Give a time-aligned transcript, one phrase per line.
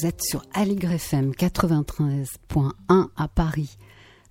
[0.00, 3.76] Vous êtes sur Aligre FM 93.1 à Paris.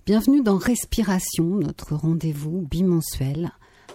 [0.04, 3.52] Bienvenue dans Respiration, notre rendez-vous bimensuel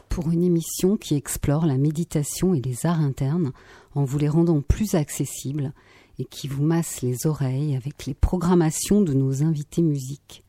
[0.08, 3.52] pour une émission qui explore la méditation et les arts internes
[3.94, 5.74] en vous les rendant plus accessibles
[6.18, 10.44] et qui vous masse les oreilles avec les programmations de nos invités musiques.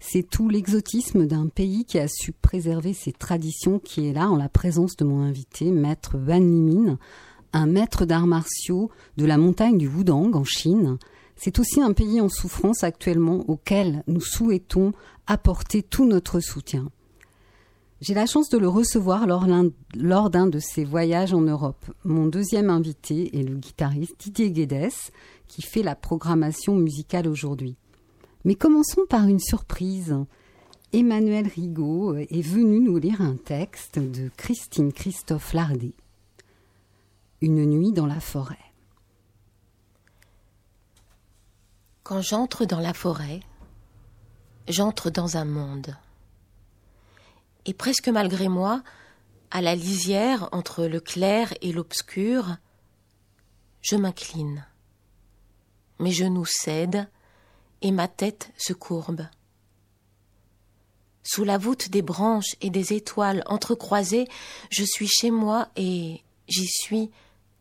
[0.00, 4.36] C'est tout l'exotisme d'un pays qui a su préserver ses traditions qui est là en
[4.36, 6.40] la présence de mon invité, maître Van
[7.52, 10.98] un maître d'arts martiaux de la montagne du Wudang en Chine.
[11.36, 14.92] C'est aussi un pays en souffrance actuellement auquel nous souhaitons
[15.26, 16.90] apporter tout notre soutien.
[18.00, 21.84] J'ai la chance de le recevoir lors, d'un de ses voyages en Europe.
[22.04, 24.92] Mon deuxième invité est le guitariste Didier Guedes,
[25.48, 27.76] qui fait la programmation musicale aujourd'hui.
[28.44, 30.16] Mais commençons par une surprise.
[30.92, 35.94] Emmanuel Rigaud est venu nous lire un texte de Christine Christophe Lardet.
[37.40, 38.56] Une nuit dans la forêt.
[42.02, 43.40] Quand j'entre dans la forêt,
[44.66, 45.96] j'entre dans un monde.
[47.66, 48.82] Et presque malgré moi,
[49.50, 52.56] à la lisière entre le clair et l'obscur,
[53.82, 54.66] je m'incline.
[55.98, 57.08] Mes genoux cèdent
[57.82, 59.26] et ma tête se courbe.
[61.22, 64.28] Sous la voûte des branches et des étoiles entrecroisées,
[64.70, 67.10] je suis chez moi et j'y suis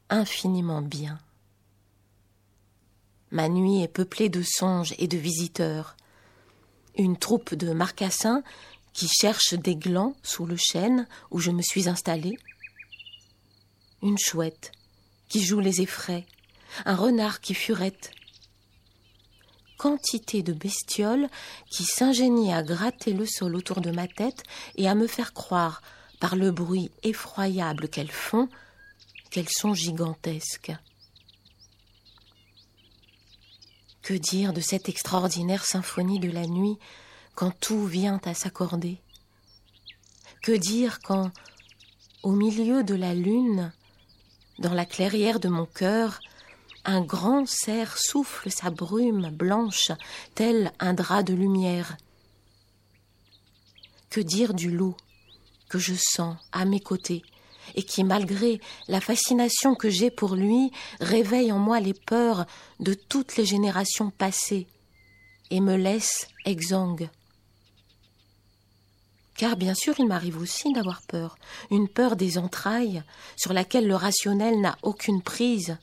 [0.09, 1.19] infiniment bien.
[3.31, 5.97] Ma nuit est peuplée de songes et de visiteurs.
[6.97, 8.41] Une troupe de marcassins
[8.93, 12.37] qui cherchent des glands sous le chêne où je me suis installée.
[14.01, 14.71] Une chouette
[15.27, 16.25] qui joue les effraits,
[16.85, 18.11] un renard qui furette.
[19.77, 21.27] Quantité de bestioles
[21.69, 24.43] qui s'ingénient à gratter le sol autour de ma tête
[24.75, 25.81] et à me faire croire,
[26.19, 28.49] par le bruit effroyable qu'elles font,
[29.29, 30.73] qu'elles sont gigantesques.
[34.01, 36.77] Que dire de cette extraordinaire symphonie de la nuit
[37.35, 39.01] quand tout vient à s'accorder?
[40.41, 41.31] Que dire quand,
[42.23, 43.73] au milieu de la lune,
[44.59, 46.19] dans la clairière de mon cœur,
[46.85, 49.91] un grand cerf souffle sa brume blanche,
[50.35, 51.97] tel un drap de lumière?
[54.09, 54.95] Que dire du loup
[55.67, 57.23] que je sens à mes côtés
[57.75, 62.45] et qui, malgré la fascination que j'ai pour lui, réveille en moi les peurs
[62.79, 64.67] de toutes les générations passées
[65.49, 67.09] et me laisse exsangue.
[69.37, 71.37] Car bien sûr, il m'arrive aussi d'avoir peur,
[71.69, 73.03] une peur des entrailles
[73.35, 75.77] sur laquelle le rationnel n'a aucune prise.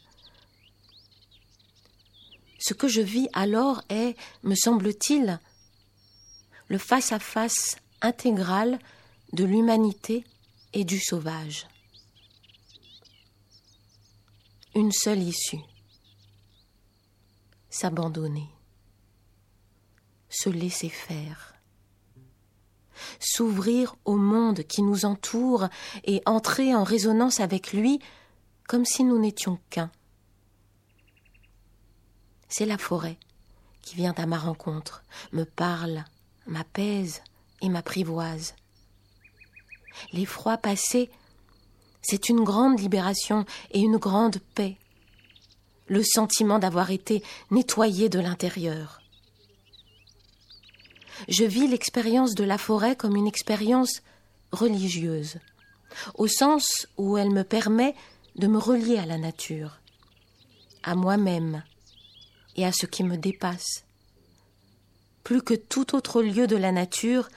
[2.59, 5.39] Ce que je vis alors est, me semble-t-il,
[6.69, 8.79] le face-à-face intégral
[9.33, 10.25] de l'humanité
[10.73, 11.67] et du sauvage
[14.75, 15.61] une seule issue
[17.75, 18.49] s'abandonner,
[20.29, 21.55] se laisser faire,
[23.19, 25.69] s'ouvrir au monde qui nous entoure
[26.05, 27.99] et entrer en résonance avec lui
[28.69, 29.91] comme si nous n'étions qu'un.
[32.49, 33.19] C'est la forêt
[33.83, 35.03] qui vient à ma rencontre,
[35.33, 36.05] me parle,
[36.47, 37.23] m'apaise
[37.61, 38.55] et m'apprivoise.
[40.13, 41.11] Les froids passés
[42.05, 44.77] c'est une grande libération et une grande paix.
[45.89, 49.01] Le sentiment d'avoir été nettoyé de l'intérieur.
[51.29, 54.03] Je vis l'expérience de la forêt comme une expérience
[54.53, 55.39] religieuse,
[56.15, 57.95] au sens où elle me permet
[58.37, 59.79] de me relier à la nature,
[60.83, 61.63] à moi-même
[62.57, 63.85] et à ce qui me dépasse.
[65.23, 67.29] Plus que tout autre lieu de la nature,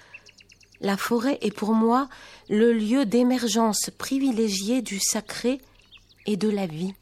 [0.81, 2.09] la forêt est pour moi
[2.49, 5.59] le lieu d'émergence privilégié du sacré
[6.25, 6.93] et de la vie.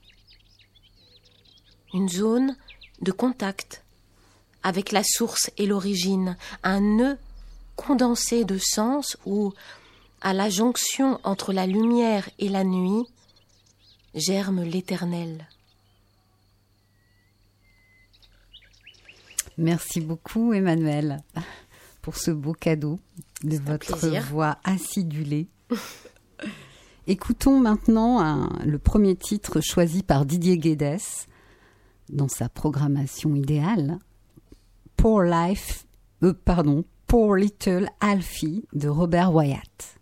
[1.94, 2.56] Une zone
[3.01, 3.83] de contact
[4.63, 7.18] avec la source et l'origine, un nœud
[7.75, 9.54] condensé de sens où,
[10.22, 13.06] à la jonction entre la lumière et la nuit,
[14.16, 15.48] germe l'éternel.
[19.57, 21.24] Merci beaucoup, Emmanuel,
[22.06, 23.00] pour ce beau cadeau
[23.44, 23.98] de votre
[24.30, 25.48] voix acidulée.
[27.07, 31.00] Écoutons maintenant le premier titre choisi par Didier Guedes
[32.10, 33.98] dans sa programmation idéale,
[34.96, 35.88] Poor Life,
[36.22, 39.98] euh, pardon, Poor Little Alfie de Robert Wyatt.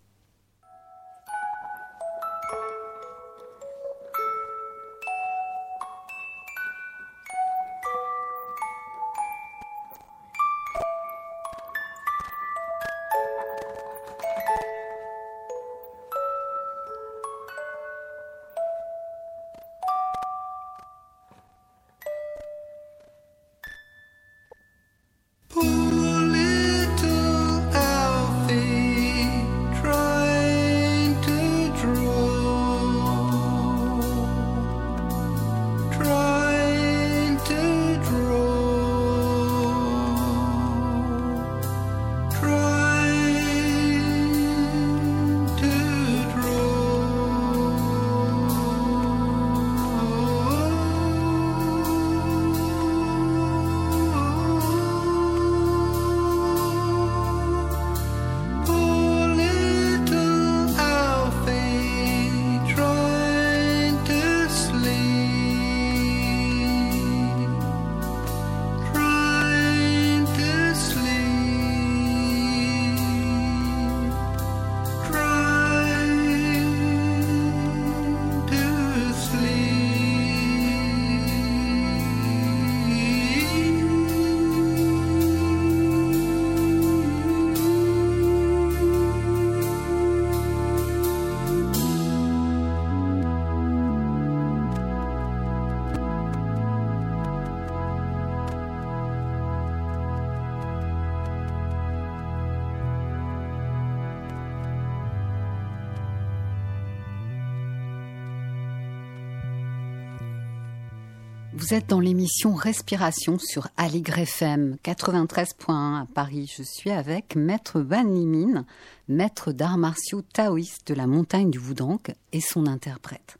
[111.64, 116.54] Vous êtes dans l'émission Respiration sur Aligre FM 93.1 à Paris.
[116.54, 118.66] Je suis avec Maître Van Limine,
[119.08, 122.02] maître d'arts martiaux taoïste de la montagne du Wudang
[122.34, 123.38] et son interprète.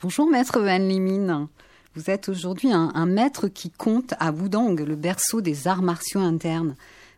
[0.00, 1.48] Bonjour Maître Van Limine.
[1.96, 6.76] Vous êtes aujourd'hui un, maître qui compte à Wudang, le berceau des arts martiaux internes.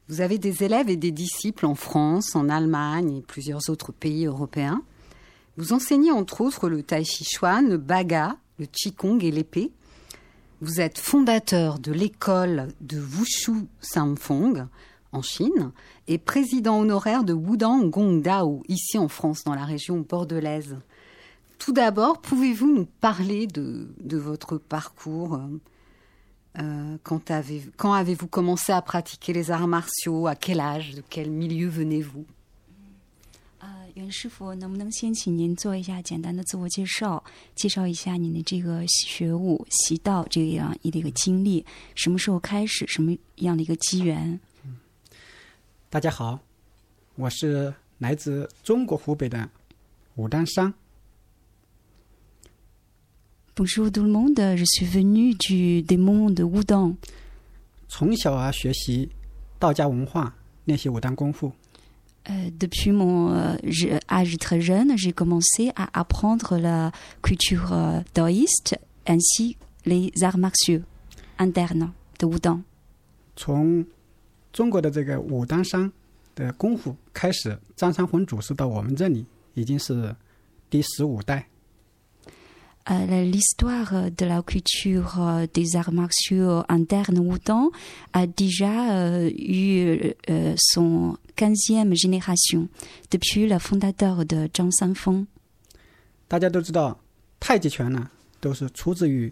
[0.09, 4.25] Vous avez des élèves et des disciples en France, en Allemagne et plusieurs autres pays
[4.25, 4.81] européens.
[5.59, 9.73] Vous enseignez entre autres le tai chi chuan, le baga, le qigong et l'épée.
[10.63, 14.67] Vous êtes fondateur de l'école de Wushu Samfong
[15.13, 15.71] en Chine
[16.09, 20.79] et président honoraire de Wudang Gongdao ici en France, dans la région bordelaise.
[21.59, 23.87] Tout d'abord, pouvez-vous nous parler de,
[24.17, 25.39] votre parcours
[26.59, 30.27] euh, quand, avez, quand avez-vous commencé à pratiquer les arts martiaux?
[30.27, 30.95] À quel âge?
[30.95, 32.25] De quel milieu venez-vous?
[33.95, 37.23] 袁师傅，能不能先请您做一下简单的自我介绍，
[37.55, 41.65] 介绍一下您的这个学武、习道这样一个经历，
[41.95, 44.39] 什么时候开始，什么样的一个机缘？
[45.89, 46.39] 大家好，
[47.15, 49.49] 我是来自中国湖北的
[50.17, 50.75] 武当山。
[53.55, 56.97] Bonjour tout le monde, je suis venu du démon de Wudang。
[57.89, 59.09] 从小啊，学习
[59.59, 61.51] 道家文化，练习武当功夫。
[62.26, 63.34] depuis mon
[64.10, 66.92] âge très jeune, j'ai commencé à apprendre la
[67.22, 67.74] culture
[68.14, 68.78] taoïste
[69.08, 70.82] ainsi les arts martiaux
[71.40, 72.62] internes de Wudang.
[73.36, 73.86] 从
[74.54, 75.92] 中国的这个武当山
[76.36, 80.16] 的功夫开始，张三丰祖师到我们这里已经是
[80.70, 81.48] 第十五代。
[82.90, 87.70] L'histoire de la culture des arts martiaux internes Wudang
[88.12, 90.14] a déjà eu
[90.58, 92.68] son quinzième génération
[93.12, 95.28] depuis le fondateur de Zhang Sanfeng.
[96.28, 97.00] 大家都知道，
[97.40, 99.32] 太极拳呢都是出自于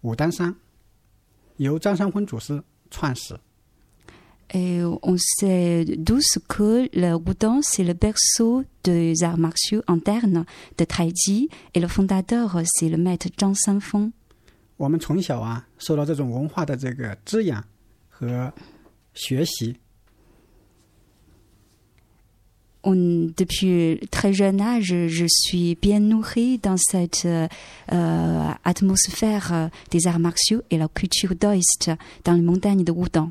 [0.00, 0.56] 武当山，
[1.58, 3.38] 由张三丰祖师创始。
[4.54, 10.44] Et on sait tous que le Wudang, c'est le berceau des arts martiaux internes
[10.78, 14.12] de Taiji, et le fondateur, c'est le maître Zhang Sanfeng.
[14.76, 17.64] 我们从小啊，受到这种文化的这个滋养
[18.08, 18.52] 和
[19.14, 19.74] 学习。
[22.86, 27.48] on, depuis très jeune âge, je suis bien nourrie dans cette euh,
[28.64, 31.90] atmosphère des arts martiaux et la culture taoïste
[32.24, 33.30] dans les montagnes de Wudang.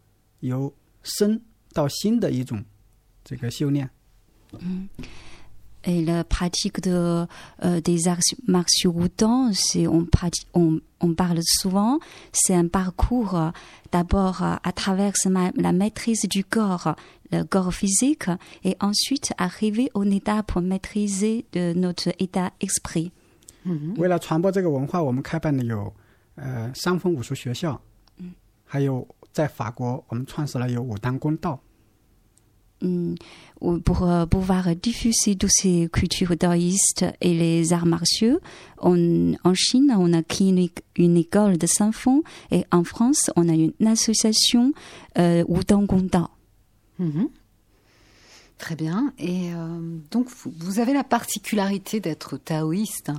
[0.40, 1.40] 由身
[1.72, 2.64] 到心的一种
[3.24, 3.88] 这个修炼。
[4.58, 4.88] 嗯。
[5.86, 7.26] et la pratique de,
[7.64, 10.06] euh, des arts martiaux Wudang, c'est on,
[10.54, 12.00] on, on, parle souvent,
[12.32, 13.50] c'est un parcours euh,
[13.92, 15.12] d'abord euh, à travers
[15.54, 16.96] la maîtrise du corps,
[17.30, 18.28] le corps physique,
[18.64, 23.12] et ensuite arriver au état pour maîtriser de notre état esprit.
[23.96, 24.16] 为了
[29.32, 31.60] 传播这个文化，我们开办的有呃三峰武术学校，嗯，还有在法国我们创始了有武当公道。
[33.84, 38.38] pour euh, pouvoir diffuser toutes ces cultures taoïstes et les arts martiaux.
[38.82, 43.72] en Chine, on a créé une, école de Saint-Fond et en France, on a une
[43.86, 44.74] association
[45.18, 46.28] euh, Wudang Gongdao.
[46.98, 47.30] Mhm.
[48.60, 49.12] Très bien.
[49.18, 53.12] Et euh, donc, vous, avez la particularité d'être taoïste.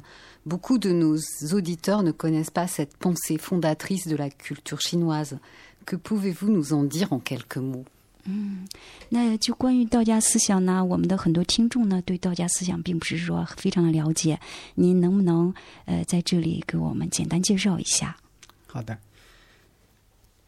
[0.46, 1.18] Beaucoup de nos
[1.54, 5.38] auditeurs ne connaissent pas cette pensée fondatrice de la culture chinoise.
[5.86, 7.86] Que pouvez-vous nous en dire en quelques mots
[8.30, 8.68] 嗯，
[9.08, 14.38] 那就关于道家思想呢，我们的很多听众呢，对道家思想并不是说非常的了解。
[14.76, 15.54] 您能不能
[15.86, 18.18] 呃在这里给我们简单介绍一下？
[18.66, 18.98] 好的，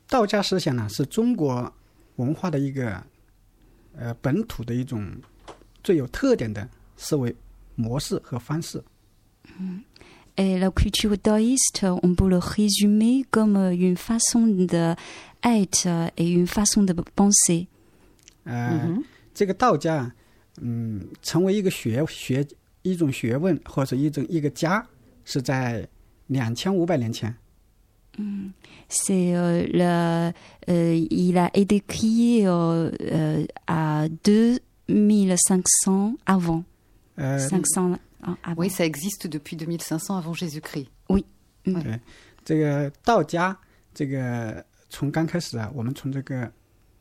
[0.09, 1.71] 道家思想呢是中国
[2.17, 3.01] 文化的一个
[3.96, 5.10] 呃本土的一种
[5.82, 7.34] 最有特点的思维
[7.74, 8.82] 模式和方式。
[9.58, 9.82] 嗯。
[10.36, 15.86] Et la culture taoïste, on peut le résumer comme une façon d'être
[16.16, 17.68] et une façon de penser.
[18.42, 18.98] 呃，
[19.32, 20.12] 这个道家，
[20.60, 22.44] 嗯，成为一个学学
[22.82, 24.84] 一种学问或者一种一个家，
[25.24, 25.88] 是在
[26.26, 27.32] 两千五百年前。
[28.17, 28.51] 嗯，
[28.89, 30.33] c'est le
[30.67, 32.45] il a été créé
[33.67, 36.63] à deux mille cinq cents avant.
[37.17, 37.97] Cinq cents.
[38.57, 40.89] Oui, ça existe depuis 2500 avant Jésus-Christ.
[41.09, 41.23] Oui.
[41.63, 41.99] 对，
[42.43, 43.57] 这个道家，
[43.93, 46.51] 这个从刚开始啊，我们从这个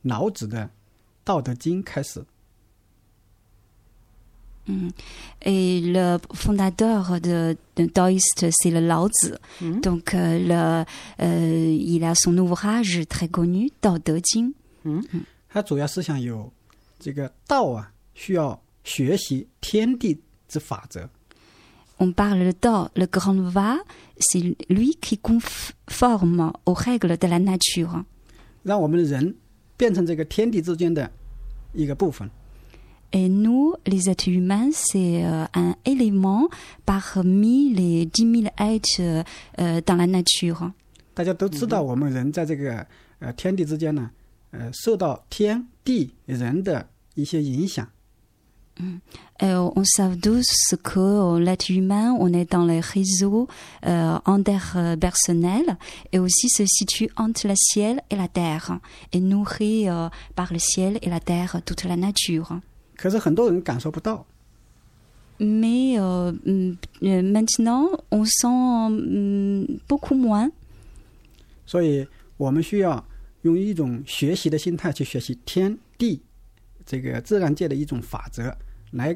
[0.03, 0.65] 老子的《
[1.25, 2.25] 道德经》开始。
[4.67, 4.91] 嗯，
[5.43, 9.33] et le fondateur de de taoïste c'est le Lao Tzu.
[9.83, 10.85] Donc le
[11.29, 14.51] il a son ouvrage très connu《道德经》。
[14.85, 15.03] 嗯，
[15.49, 16.53] 它主要思想有
[16.99, 20.21] 这个道啊，需要学习天地。
[22.01, 23.77] on parle de temps, le grand va,
[24.19, 28.03] c'est lui qui conforme aux règles de la nature.
[33.13, 36.49] Et nous, les êtres humains, c'est euh, un élément
[36.85, 39.25] parmi les dix mille êtres
[39.59, 40.73] euh, dans la nature.
[41.15, 42.87] 大家都知道，我们人在这个
[43.19, 44.11] 呃天地之间呢，
[44.51, 47.89] 呃，受到天地人的一些影响。
[49.41, 53.49] euh, on sait tous que l'être humain, on est dans les réseaux
[53.85, 55.77] euh, interpersonnels
[56.13, 58.79] et aussi se situe entre le ciel et la terre
[59.13, 62.61] et nourrit euh, par le ciel et la terre toute la nature.
[63.04, 64.26] 可是很多人感受不到。
[65.36, 70.50] 没有，嗯，maintenant on sent beaucoup moins。
[71.66, 72.08] 所以
[72.38, 73.06] 我们需要
[73.42, 76.22] 用一种学习的心态去学习天地
[76.86, 78.56] 这个自然界的一种法则，
[78.92, 79.14] 来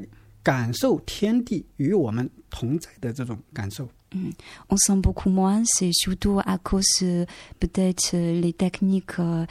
[4.70, 7.26] On sent beaucoup moins, c'est surtout à cause euh,
[7.60, 9.44] peut-être euh, les techniques euh,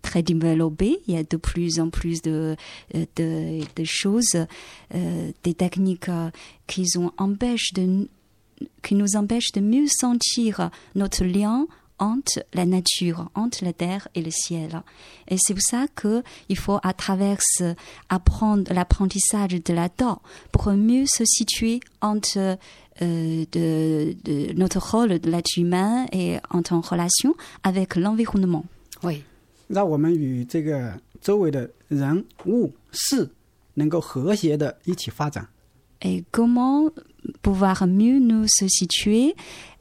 [0.00, 1.00] très développées.
[1.06, 2.56] Il y a de plus en plus de,
[2.94, 4.46] de, choses,
[4.92, 6.10] des techniques
[6.66, 7.72] qui nous empêchent
[9.52, 11.66] de mieux sentir notre lien
[11.99, 14.81] entre la nature, entre la terre et le ciel.
[15.27, 17.39] Et c'est pour ça qu'il faut à travers
[18.09, 20.17] apprendre l'apprentissage de la Tao
[20.51, 22.57] pour mieux se situer entre
[23.01, 28.65] euh, de, de, notre rôle de l'être humain et entre en relation avec l'environnement.
[29.03, 29.23] Oui.
[29.67, 33.27] 让我们与这个周围的人物事
[33.73, 35.47] 能够和谐的一起发展。
[36.01, 36.89] Et comment
[37.41, 39.35] pouvoir mieux nous se situer,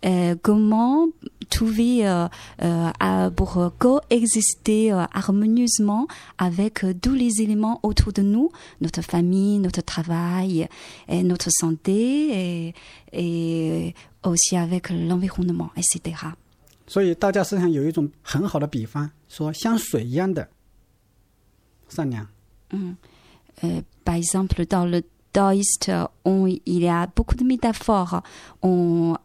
[0.07, 1.09] euh, comment
[1.51, 2.27] trouver euh,
[2.63, 6.07] euh, pour coexister harmonieusement
[6.39, 8.51] avec tous les éléments autour de nous,
[8.81, 10.67] notre famille, notre travail,
[11.09, 12.75] et notre santé, et,
[13.13, 16.17] et aussi avec l'environnement, etc.
[16.87, 20.49] 所以道家思想有一种很好的比方，说像水一样的
[21.89, 22.27] 善良。
[22.71, 22.97] 嗯，
[23.61, 25.03] 呃，par exemple dans le
[25.34, 25.92] taoïste,
[26.26, 28.22] on, il y a beaucoup de métaphores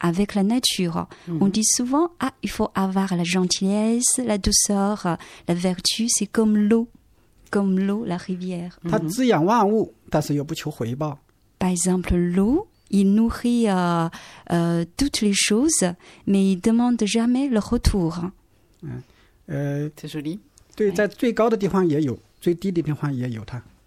[0.00, 1.06] avec la nature.
[1.28, 1.38] Mhm.
[1.42, 5.16] On dit souvent, ah, il faut avoir la gentillesse, la douceur,
[5.48, 6.88] la vertu, c'est comme l'eau,
[7.50, 8.78] comme l'eau, la rivière.
[11.58, 14.08] Par exemple, l'eau, il nourrit euh,
[14.52, 15.84] euh, toutes les choses,
[16.26, 18.20] mais il ne demande jamais le retour.
[18.82, 18.88] Mmh.
[19.50, 20.40] Euh, c'est joli.
[20.78, 20.90] Ouais.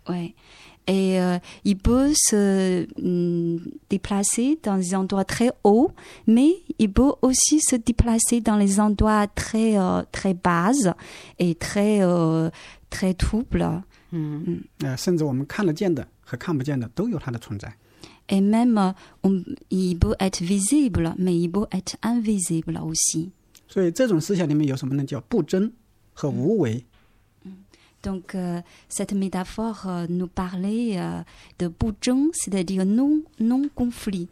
[0.10, 0.34] Ouais
[0.89, 5.93] Et euh, il peut se hum, déplacer dans des endroits très hauts,
[6.27, 6.51] mais
[6.81, 10.73] il peut aussi se déplacer dans les endroits très euh, très bas
[11.39, 12.51] et très euh,
[12.91, 13.83] très troubles.
[14.81, 17.73] 呃，甚至我们看得见的和看不见的都有它的存在。
[18.29, 18.93] Et même, euh,
[19.23, 23.31] on- il peut être visible, mais il peut être invisible aussi.
[23.69, 25.05] 所以这种思想里面有什么呢？
[25.05, 25.73] 叫不争
[26.13, 26.85] 和无为。
[28.08, 31.20] Donc, euh, cette métaphore euh, nous parlait euh,
[31.60, 34.30] de boujong, c'est-à-dire non, non conflit.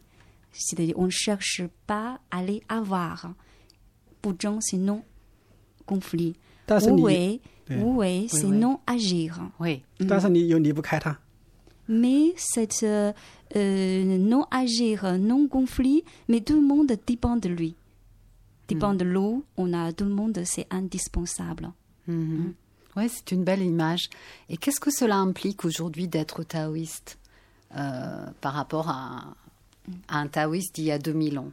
[0.54, 3.34] C'est-à-dire, on ne cherche pas à les avoir.
[4.24, 5.04] Boujong, c'est non
[5.86, 6.38] conflit.
[7.70, 9.42] Oui, c'est non agir.
[9.60, 9.84] Oui.
[10.00, 10.06] Mm.
[11.90, 12.86] Mais cette
[13.56, 17.76] non agir, non conflit, mais tout le monde dépend de lui
[18.68, 18.98] dépend mm.
[18.98, 21.72] de l'eau, on a tout le monde, c'est indispensable.
[22.10, 22.16] Mm-hmm.
[22.16, 22.54] Mm -hmm.
[22.96, 24.10] Ouais, c'est une belle image.
[24.50, 27.18] Et qu'est-ce que cela implique aujourd'hui d'être taoïste
[27.76, 29.36] euh, par rapport à,
[30.08, 31.52] à un taoïste d'il y a 2000 ans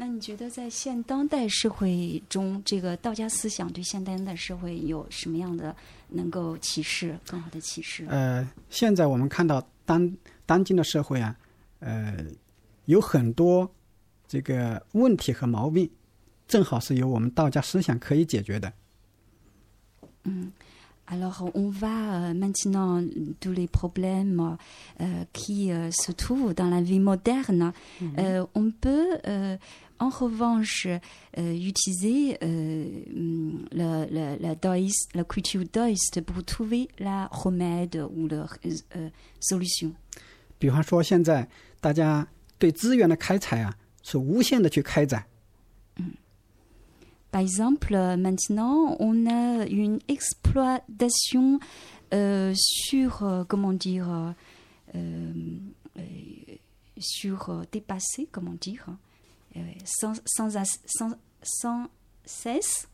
[0.00, 5.74] 那你觉得在现当代社会中，这个道家思想对现当代社会有什么样的
[6.10, 8.06] 能够启示、更好的启示？
[8.08, 10.16] 呃，现在我们看到当
[10.46, 11.34] 当今的社会啊，
[11.80, 12.16] 呃，
[12.84, 13.68] 有很多
[14.28, 15.90] 这个问题和毛病，
[16.46, 18.72] 正好是由我们道家思想可以解决的。
[21.07, 23.03] Alors, on va euh, maintenant
[23.41, 24.57] tous les problèmes
[25.01, 27.73] euh, qui euh, se trouvent dans la vie moderne.
[28.17, 29.57] Euh, on peut, euh,
[29.99, 30.87] en revanche,
[31.37, 38.01] euh, utiliser euh, hum, le, le- la, taoïste- la culture taoïste pour trouver la remède
[38.15, 39.09] ou la euh,
[39.41, 39.91] solution.
[40.57, 41.45] 比方说，现在
[41.81, 42.25] 大家
[42.57, 45.25] 对资源的开采啊，是无限的去开展，
[47.31, 51.59] Par exemple, euh, maintenant, on a une exploitation
[52.13, 54.31] euh, sur, euh, comment dire, euh,
[54.95, 55.31] euh,
[55.97, 56.01] euh,
[56.99, 58.85] sur euh, dépassé, comment dire,
[59.55, 61.87] euh, sans, sans, as- sans, sans
[62.25, 62.87] cesse.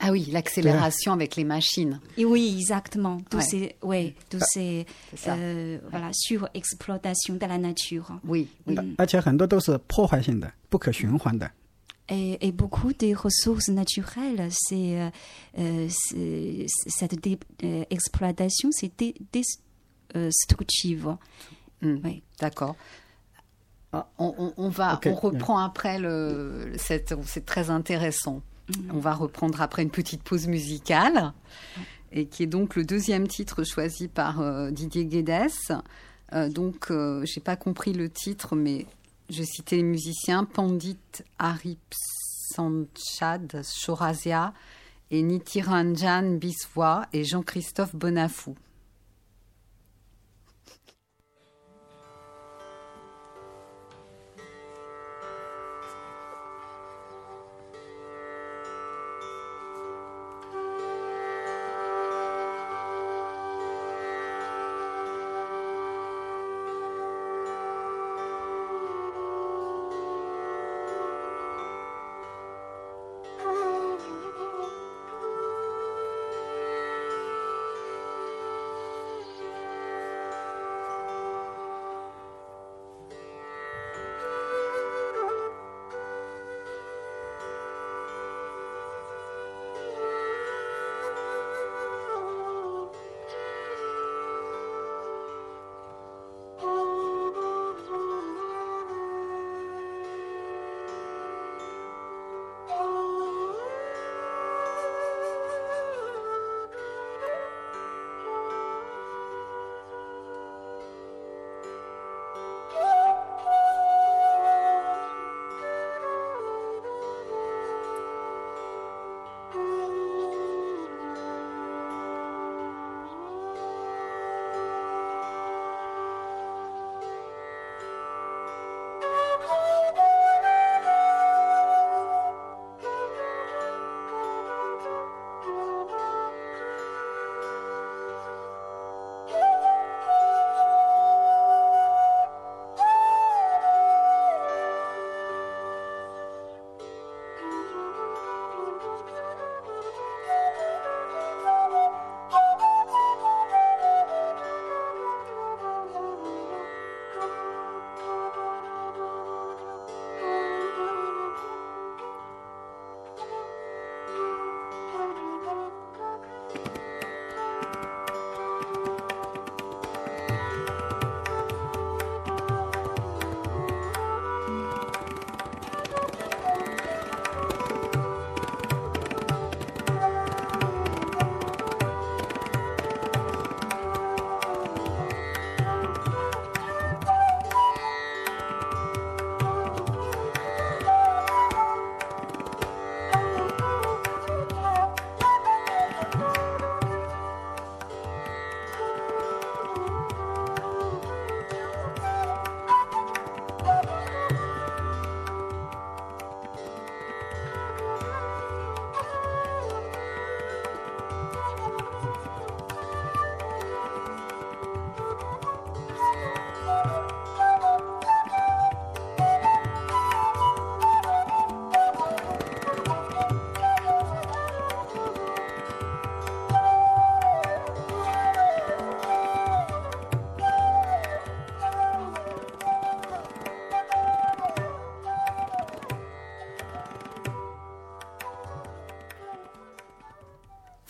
[0.00, 1.98] Ah oui, l'accélération avec les machines.
[2.16, 3.18] Et oui, exactement.
[3.28, 3.42] Tous Ouais.
[3.42, 5.34] ces, ouais, tous ces, C'est ça.
[5.34, 8.20] euh, voilà, sur exploitation de la nature.
[8.24, 8.76] Oui, oui.
[8.96, 11.50] 而且很多都是破坏性的、不可循环的。
[12.09, 15.09] Et, et beaucoup des ressources naturelles, c'est euh,
[15.57, 15.87] euh,
[16.67, 17.13] cette
[17.63, 18.91] euh, exploitation, c'est
[20.13, 21.15] destructive.
[21.81, 21.95] Mm.
[22.03, 22.23] Oui.
[22.39, 22.75] D'accord.
[23.93, 26.73] On, on- on va, Ok, on reprend après le.
[26.77, 27.05] C'est
[27.45, 28.41] très intéressant.
[28.91, 31.33] On va reprendre après une petite pause musicale,
[32.11, 35.51] et qui est donc le deuxième titre choisi par euh, Didier Guedes.
[36.33, 38.87] Euh, donc, euh, j'ai pas compris le titre, mais
[39.29, 40.97] je citais les musiciens Pandit
[41.39, 44.53] Arip Sanchad Chorazia
[45.11, 48.55] et Nitiranjan Biswa et Jean-Christophe Bonafou.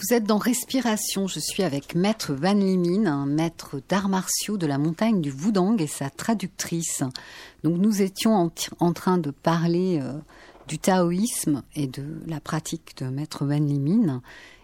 [0.03, 1.27] Vous êtes dans Respiration.
[1.27, 5.77] Je suis avec Maître Van Limin, un maître d'arts martiaux de la montagne du Wudang
[5.79, 7.03] et sa traductrice.
[7.63, 10.11] Donc nous étions en, train de parler euh,
[10.67, 14.21] du taoïsme et de la pratique de Maître Van Limin.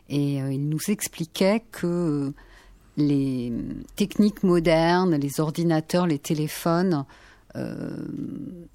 [0.09, 2.33] Et euh, il nous expliquait que
[2.97, 3.53] les
[3.95, 7.28] techniques modernes, les ordinateurs, les téléphones, euh,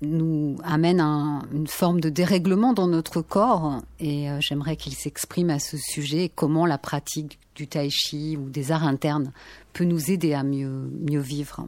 [0.02, 3.84] nous amènent à une forme de dérèglement dans notre corps.
[4.00, 8.50] Et euh, j'aimerais qu'il s'exprime à ce sujet comment la pratique du tai chi ou
[8.50, 9.34] des arts internes
[9.74, 11.68] peut nous aider à mieux, mieux vivre.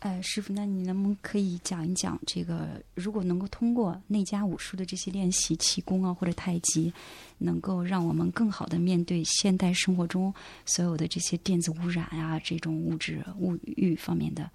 [0.00, 2.68] 呃，师傅，那你能不能可以讲一讲这个？
[2.94, 6.92] 如果能够通过内家武术的这些练习，气功啊或者太极，
[7.38, 10.34] 能够让我们更好的面对现代生活中
[10.66, 14.50] 所有的这些电子污染啊，这种物质物欲方面的，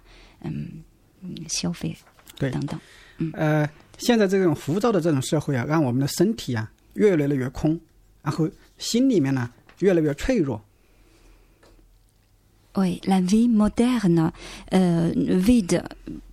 [0.49, 0.83] 嗯
[1.21, 1.95] 嗯，消费
[2.37, 2.79] 对等等。
[3.17, 7.79] 嗯，呃，现在这种浮躁的这种社会啊，让我们的身体啊越来越空，
[8.21, 10.61] 然后心里面呢越来越脆弱。
[12.77, 14.33] Oui, la vie moderne
[14.73, 15.81] euh, vide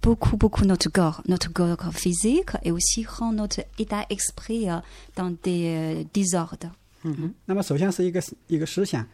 [0.02, 4.80] beaucoup, beaucoup notre corps, notre corps physique et aussi rend notre état euh,
[5.14, 6.72] dans des euh, désordres.
[7.04, 9.06] 嗯哼，那么首先是一个一个思想，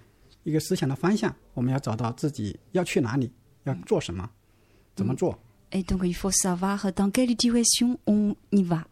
[0.45, 3.31] 一个思想的方向，我们要找到自己要去哪里，
[3.65, 4.31] 要做什么，
[4.99, 5.39] 怎么做。
[5.71, 8.85] Et donc il faut savoir dans quelle direction on y va.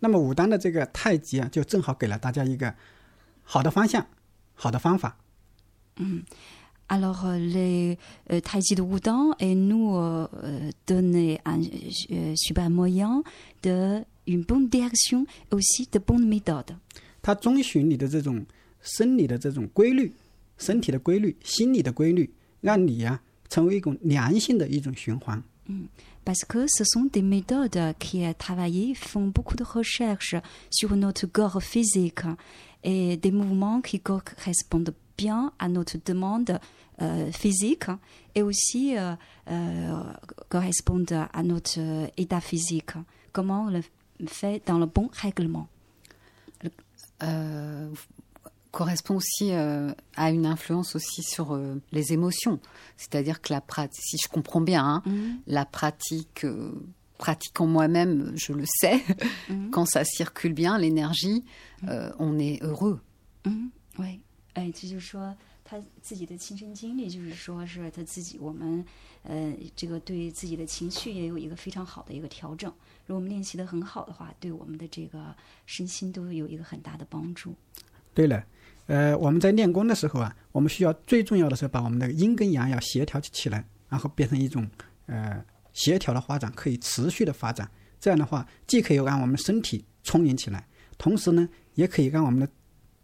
[0.00, 2.74] 那么武当的这个太极啊，就正好给了大家一个
[3.44, 4.04] 好的方向，
[4.54, 5.16] 好的方法。
[5.96, 6.24] 嗯。
[6.88, 7.96] alors, les
[8.30, 10.26] euh, Taiji de Wudang et nous euh,
[10.86, 11.60] donner un
[12.10, 13.22] euh, super moyen
[13.62, 16.76] de une bonne direction aussi de bonnes méthodes.
[17.22, 18.44] 它遵循你的这种
[18.82, 20.12] 生理的这种规律、
[20.58, 25.42] 身体的规律、心理的规律，让你、啊、成为一种良性的一种循环。
[25.72, 25.88] 嗯。
[26.24, 30.36] Parce que ce sont des méthodes qui travaillent, font beaucoup de recherches
[30.70, 32.20] sur notre corps physique
[32.84, 36.60] et des mouvements qui correspondent bien à notre demande
[37.00, 37.86] euh, physique
[38.34, 39.14] et aussi euh,
[39.50, 40.02] euh,
[40.48, 41.80] correspondent à notre
[42.16, 42.92] état physique.
[43.32, 43.82] Comment on le
[44.26, 45.66] fait dans le bon règlement?
[48.71, 51.57] correspond aussi à une influence aussi sur
[51.91, 52.59] les émotions.
[52.95, 55.37] C'est-à-dire que la pratique, si je comprends bien, hein, mm-hmm.
[55.47, 56.45] la pratique,
[57.17, 59.01] pratiquant moi-même, je le sais,
[59.49, 59.71] mm-hmm.
[59.71, 61.43] quand ça circule bien, l'énergie,
[61.81, 62.13] mm-hmm.
[62.19, 62.99] on est heureux.
[63.97, 64.19] Oui.
[64.53, 68.83] 哎，这就是说他自己的亲身经历，就是说是他自己，我们
[69.23, 72.71] 呃，这个对自己的情绪也有一个非常好的一个调整。
[73.05, 77.55] 如果我们练习的很好的话，对我们的这个身心都有一个很大的帮助。
[78.15, 78.43] 对了，
[78.86, 84.68] 呃，我们在练功的时候啊，我们需要最重要的是把我们的阴跟阳要协调起来，然后变成一种
[85.06, 87.70] 呃协调的发展，可以持续的发展。
[88.00, 90.66] 这样的话，既可以让我们身体充盈起来，
[90.98, 92.48] 同时呢，也可以让我们的。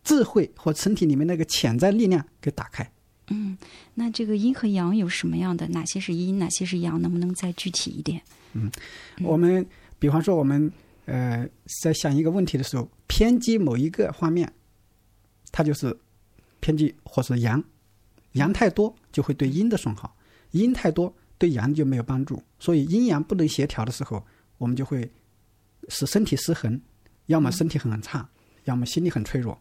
[0.04, 2.90] 智慧或身体里面那个潜在力量给打开。
[3.26, 3.58] 嗯，
[3.92, 5.68] 那这个阴和阳有什么样的？
[5.68, 7.02] 哪些是阴，哪些是阳？
[7.02, 8.22] 能不能再具体一点？
[8.54, 8.70] 嗯，
[9.20, 9.66] 我们
[9.98, 10.72] 比方说，我们
[11.04, 11.46] 呃
[11.82, 14.50] 在想一个问题的时候，偏激某一个方面，
[15.58, 15.98] 它就是
[16.60, 17.60] 偏激或是阳。
[18.34, 20.14] 阳太多就会对阴的损耗，
[20.52, 22.40] 阴太多对阳就没有帮助。
[22.60, 24.22] 所以阴阳不能协调的时候，
[24.58, 25.10] 我们就会
[25.88, 26.80] 使身体失衡，
[27.26, 28.28] 要么身体很差，
[28.66, 29.58] 要么心理很脆弱。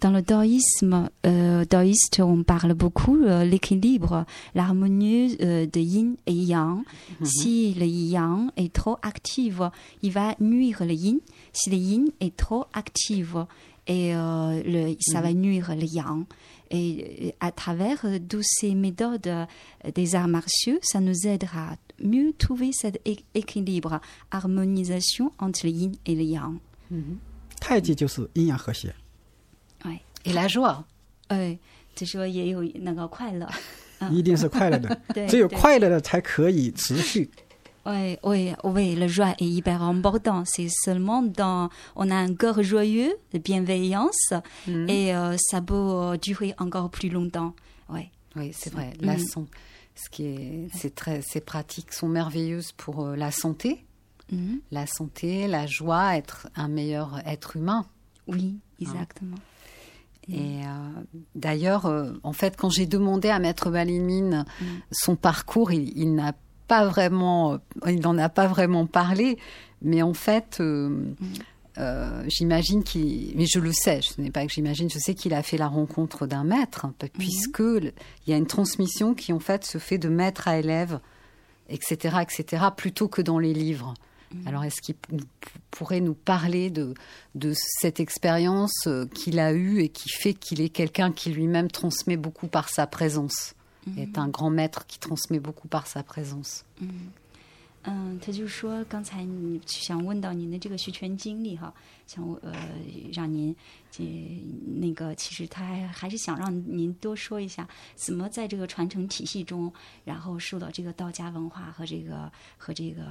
[0.00, 6.34] Dans le taoïsme, euh, taoïste, on parle beaucoup de l'équilibre, l'harmonie euh, de yin et
[6.34, 6.84] yang.
[7.18, 7.24] Mhm.
[7.24, 9.62] Si le yang est trop actif,
[10.02, 11.20] il va nuire le yin.
[11.54, 13.34] Si le yin est trop actif,
[13.90, 15.40] et euh, le, ça va mhm.
[15.40, 16.24] nuire le yang.
[16.70, 19.28] Et à travers toutes ces méthodes
[19.92, 23.00] des arts martiaux, ça nous aidera à mieux trouver cet
[23.34, 24.00] équilibre,
[24.30, 26.58] harmonisation entre le yin et le yang.
[26.92, 27.16] Mm -hmm.
[30.24, 30.84] Et la joie.
[31.32, 31.58] Oui,
[37.86, 40.44] Oui, oui, oui, la joie est hyper important.
[40.44, 44.34] C'est seulement dans, on a un cœur joyeux, de bienveillance,
[44.66, 44.88] mm.
[44.88, 47.54] et euh, ça peut euh, durer encore plus longtemps.
[47.88, 48.10] Ouais.
[48.36, 48.92] Oui, c'est vrai.
[49.00, 49.06] Mm.
[49.06, 49.46] La mmh.
[49.94, 53.86] ce qui est, c'est très, ces pratiques sont merveilleuses pour euh, la santé,
[54.30, 54.60] mm-hmm.
[54.70, 57.86] la santé, la joie, être un meilleur être humain.
[58.26, 58.76] Oui, hein.
[58.80, 59.36] exactement.
[60.28, 61.06] Et mm.
[61.34, 64.44] d'ailleurs, en fait, quand j'ai demandé à Maître Balimine
[64.92, 66.34] son parcours, il, il n'a
[66.70, 69.38] pas vraiment, il n'en a pas vraiment parlé,
[69.82, 72.28] mais en fait, euh, mm.
[72.28, 75.42] j'imagine qu'il, mais je le sais, ce n'est pas que j'imagine, je sais qu'il a
[75.42, 77.08] fait la rencontre d'un maître, mm.
[77.18, 77.92] puisque il
[78.28, 81.00] y a une transmission qui en fait se fait de maître à élève,
[81.70, 83.94] etc., etc., plutôt que dans les livres.
[84.32, 84.46] Mm.
[84.46, 84.94] Alors, est-ce qu'il
[85.72, 86.94] pourrait nous parler de,
[87.34, 91.68] de cette expérience euh, qu'il a eue et qui fait qu'il est quelqu'un qui lui-même
[91.68, 93.56] transmet beaucoup par sa présence,
[93.86, 93.98] mm.
[93.98, 96.62] est un grand maître qui transmet beaucoup par sa présence
[97.84, 101.72] 嗯，他就说，刚才你想问到您的这个学拳经历哈，
[102.06, 102.52] 想呃
[103.10, 103.56] 让您
[103.90, 104.04] 这
[104.78, 109.72] 那个，其实他还还是想让您多说一下，怎么在这个传承体系中，
[110.04, 113.02] 然后受到这个道家文化和这个和这个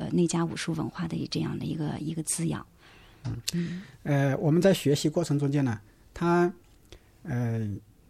[0.00, 2.66] 呃内家武术文化的这样的一个一个滋养。
[3.52, 5.80] 嗯，呃，我们在学习过程中间呢，
[6.12, 6.52] 他
[7.22, 7.64] 呃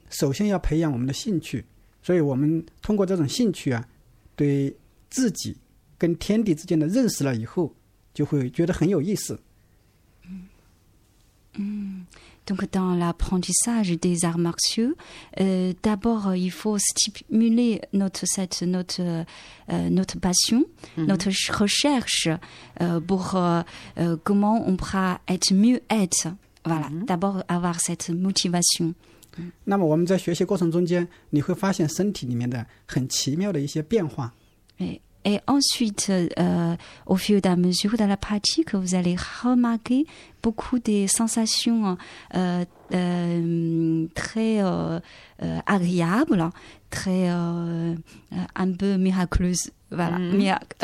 [0.08, 1.62] 首先要培养我们的兴趣，
[2.05, 3.87] 所以我们通过这种兴趣啊，
[4.35, 4.75] 对
[5.09, 5.55] 自己。
[5.97, 7.71] 跟天地之间的认识了以后，
[8.11, 9.39] 就会觉得很有意思。
[11.53, 12.07] 嗯，
[12.47, 14.95] donc dans l'apprentissage des arts martiaux,
[15.83, 19.27] d'abord il faut stimuler notre cette notre
[19.69, 20.65] notre passion,
[20.97, 22.27] notre recherche
[23.05, 23.37] pour
[24.23, 26.35] comment on pourra être mieux être.
[26.65, 28.95] Voilà, d'abord avoir cette motivation.
[29.64, 34.32] 那么我们在学习过程中间，你会发现身体里面的很奇妙的一些变化。
[35.28, 40.06] Et ensuite, euh, au fur et à mesure de la pratique, vous allez remarquer
[40.40, 41.98] beaucoup des sensations
[42.36, 44.60] euh, euh, très
[45.66, 46.48] agréables,
[46.90, 49.72] très un peu miraculeuses.
[49.90, 50.36] Voilà, mm.
[50.36, 50.76] miracle.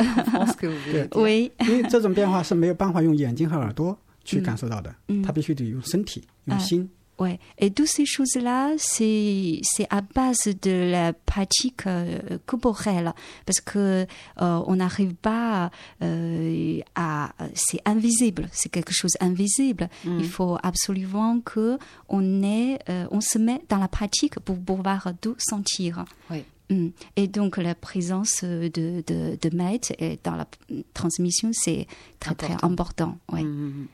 [1.15, 1.51] Oui.
[1.59, 4.93] 因为这种变化是没有办法用眼睛和耳朵去感受到的，
[5.25, 6.89] 它必须得用身体、用心。
[7.19, 7.39] Ouais.
[7.59, 13.13] Et toutes ces choses-là, c'est c'est à base de la pratique euh, corporelle,
[13.45, 14.05] parce que
[14.41, 15.69] euh, on n'arrive pas
[16.01, 19.89] euh, à c'est invisible, c'est quelque chose invisible.
[20.05, 20.19] Mm.
[20.19, 21.77] Il faut absolument que
[22.09, 22.79] on est
[23.11, 26.05] on se met dans la pratique pour pouvoir tout sentir.
[26.31, 26.43] Oui.
[26.71, 26.87] Mm.
[27.15, 30.47] Et donc la présence de, de, de maître et dans la
[30.95, 31.85] transmission, c'est
[32.19, 33.19] très très important.
[33.31, 33.43] Ouais.
[33.43, 33.87] Mm.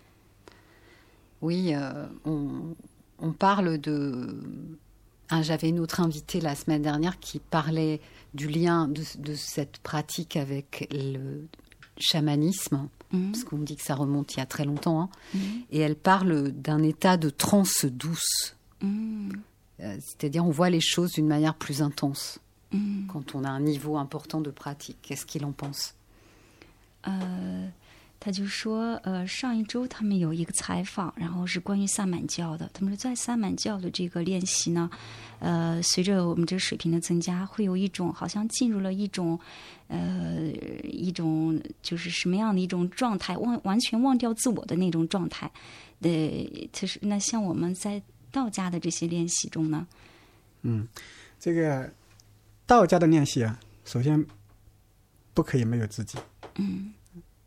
[1.41, 1.73] Oui,
[2.25, 2.75] on,
[3.21, 4.41] on parle de.
[5.29, 8.01] Ah, j'avais une autre invitée la semaine dernière qui parlait
[8.33, 11.45] du lien de, cette pratique avec le
[11.97, 13.31] chamanisme, mhm.
[13.31, 15.09] parce qu'on dit que ça remonte il y a très longtemps, hein.
[15.33, 15.41] mhm.
[15.71, 18.55] et elle parle d'un état de transe douce.
[18.81, 19.33] Mhm.
[19.81, 22.39] Euh, c'est-à-dire, on voit les choses d'une manière plus intense
[23.07, 24.97] quand on a un niveau important de pratique.
[25.01, 25.95] Qu'est-ce qu'il en pense?
[27.07, 27.67] Euh,
[28.21, 32.69] 他就说，呃，上一周他们有一个采访，然后是关于萨满教的。
[32.73, 34.89] 他们说，在萨满教的这个练习呢，
[35.39, 39.39] 呃，随着我们这个水平的增加，会有一种好像进入了一种，
[39.87, 40.51] 呃，
[40.83, 45.49] 一种就是什么样的一种状态，忘完全忘掉自我的那种状态。
[46.01, 46.09] 呃，
[46.73, 48.01] 其实那像我们在
[48.33, 49.87] 道家的这些练习中呢，
[50.63, 50.85] 嗯，
[51.39, 51.89] 这个
[52.65, 54.25] 道家的练习啊，首先
[55.33, 56.17] 不可以没有自己，
[56.55, 56.91] 嗯。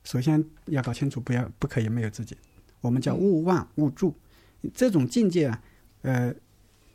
[0.05, 2.37] 首先要搞清楚，不要不可以没有自己。
[2.81, 4.15] 我们叫勿忘勿助，
[4.75, 5.63] 这种境界啊，
[6.03, 6.35] 呃，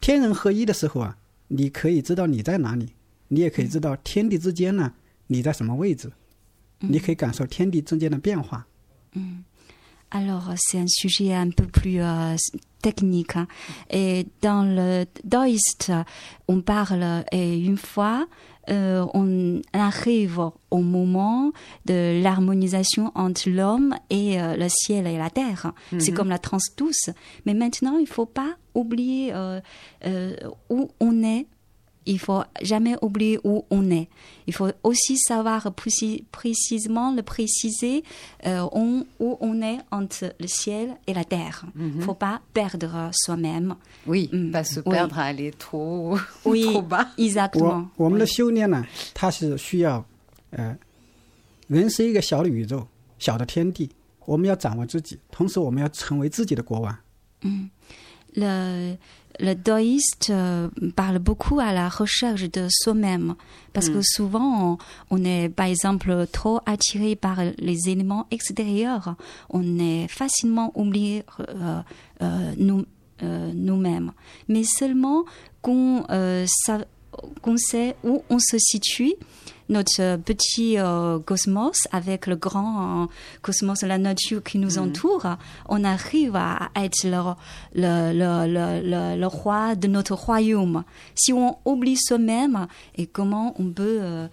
[0.01, 1.17] 天人合一的时候啊，
[1.47, 2.93] 你可以知道你在哪里，
[3.29, 4.93] 你也可以知道天地之间呢，
[5.27, 6.11] 你在什么位置，
[6.79, 8.67] 你可以感受天地之间的变化。
[9.13, 9.45] 嗯
[10.09, 12.37] ，alors c'est un sujet un peu plus
[12.81, 13.37] technique
[13.89, 15.91] et dans le Daoist
[16.47, 18.27] on parle une fois
[18.69, 21.53] euh, on arrive au moment
[21.85, 25.71] de l'harmonisation entre l'homme et euh, le ciel et la terre.
[25.97, 26.17] C'est mhm.
[26.17, 27.09] comme la transe douce.
[27.45, 29.61] Mais maintenant, il ne faut pas oublier euh,
[30.69, 31.47] où on est
[32.06, 34.08] il faut jamais oublier où on est.
[34.48, 38.02] Il faut aussi savoir précisément le préciser
[38.44, 39.06] euh, où
[39.40, 41.64] on est entre le ciel et la terre.
[41.76, 43.76] Il ne faut pas perdre soi-même.
[44.04, 44.50] Oui, mm.
[44.50, 47.06] pas se perdre à aller trop, oui, trop bas.
[47.16, 47.86] Exactement.
[47.96, 48.84] 我们的修炼呢，
[49.14, 50.04] 它是需要，
[50.50, 50.76] 呃，
[51.68, 52.88] 人是一个小的宇宙，
[53.20, 53.88] 小的天地，
[54.24, 56.98] 我们要掌握自己，同时我们要成为自己的国王。
[57.42, 57.70] 嗯
[58.37, 58.95] ，le
[59.39, 63.35] le doïste euh, parle beaucoup à la recherche de soi-même.
[63.73, 64.03] Parce que mm.
[64.03, 64.77] souvent
[65.11, 69.15] on, est par exemple trop attiré par les éléments extérieurs,
[69.49, 71.81] on est facilement oublié euh,
[72.21, 72.85] euh, nous
[73.23, 74.11] nous-mêmes,
[74.47, 75.25] mais seulement
[75.63, 76.05] qu'on
[77.41, 79.15] qu'on sait où on se situe
[79.69, 83.07] notre petit euh, cosmos avec le grand euh,
[83.41, 84.89] cosmos, la nature qui nous mhm.
[84.89, 85.27] entoure,
[85.67, 87.33] on arrive à être le,
[87.75, 90.83] le, le, roi de notre royaume.
[91.15, 94.27] Si on oublie soi-même, et comment on peut euh,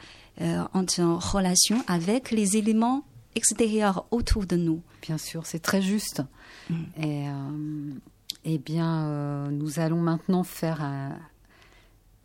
[0.73, 6.23] entrer en relation avec les éléments extérieurs autour de nous Bien sûr, c'est très juste.
[6.71, 6.75] Mm.
[7.03, 7.25] Et,
[8.47, 10.83] eh bien, nous allons maintenant faire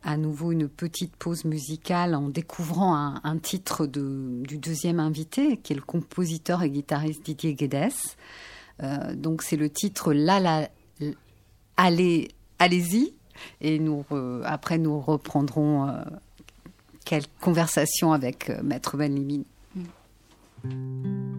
[0.03, 5.75] à nouveau une petite pause musicale en découvrant un, titre du deuxième invité, qui est
[5.75, 7.91] le compositeur et guitariste Didier Guedes.
[8.81, 10.69] Euh, donc c'est le titre La La
[11.75, 13.13] Allez allez-y
[13.61, 14.03] et nous
[14.43, 16.01] après nous reprendrons euh,
[17.05, 19.45] quelques conversations avec euh, Maître Ben Limine.
[20.63, 21.38] Mm.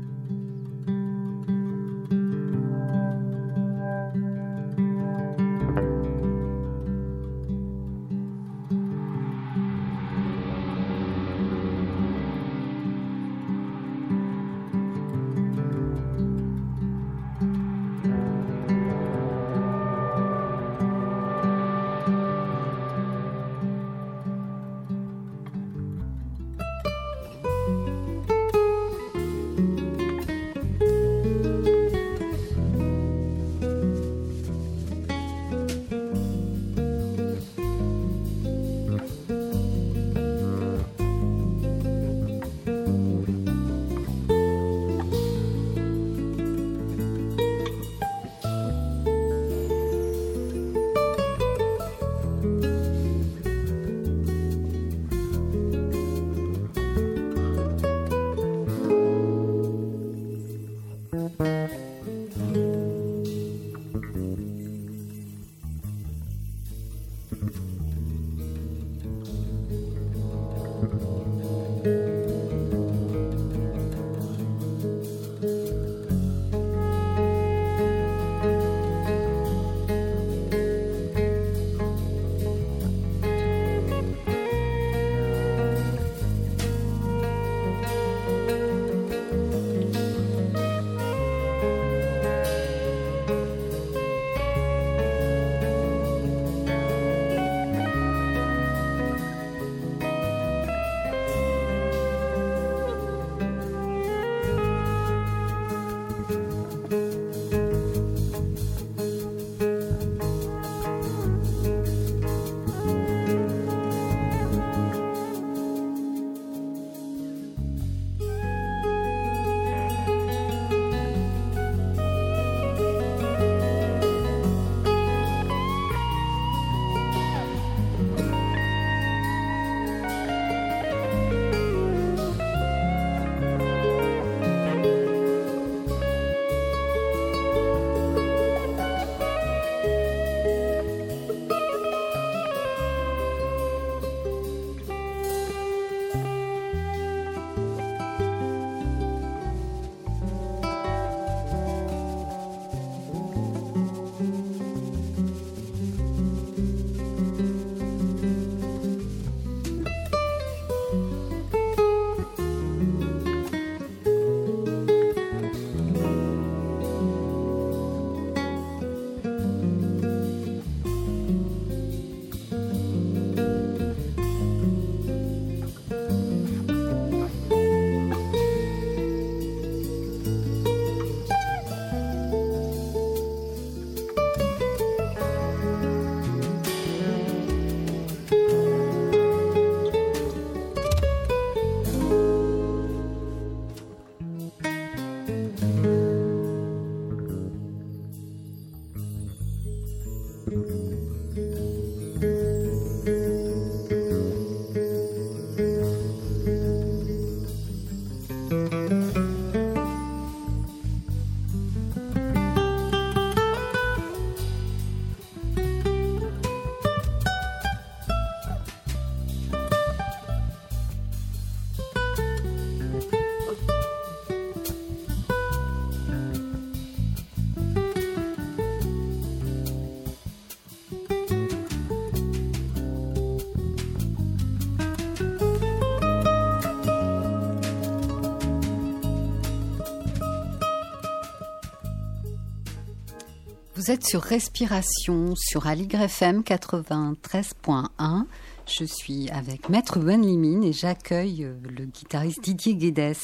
[243.91, 248.25] Êtes sur Respiration sur Aligre FM 93.1.
[248.65, 253.17] Je suis avec Maître Ben Limine et j'accueille euh, le guitariste Didier Guedes.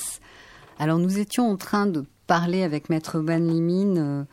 [0.80, 4.24] Alors nous étions en train de parler avec Maître Ben Limine euh,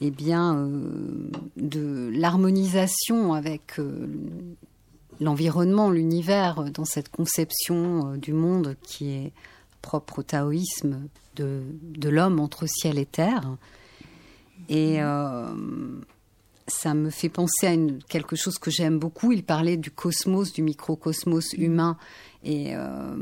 [0.00, 1.28] eh bien, euh,
[1.58, 3.78] de l'harmonisation avec
[5.20, 9.32] l'environnement, l'univers, dans cette conception du monde qui est
[9.82, 11.02] propre au taoïsme
[11.36, 13.58] de l'homme entre ciel et terre.
[14.74, 15.52] Et euh,
[16.66, 19.32] ça me fait penser à une, quelque chose que j'aime beaucoup.
[19.32, 21.98] Il parlait du cosmos, du microcosmos humain
[22.44, 23.14] et euh,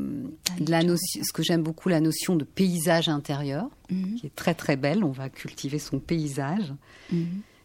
[0.61, 4.55] de la notion, ce que j'aime beaucoup, la notion de paysage intérieur, qui est très
[4.55, 5.03] très belle.
[5.03, 6.73] On va cultiver son paysage.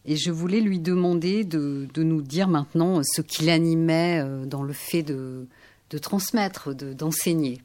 [0.04, 4.62] Et je voulais lui demander de, de nous dire maintenant ce qui l'animait euh, dans
[4.62, 5.46] le fait de,
[5.90, 7.60] de transmettre, de- d'enseigner.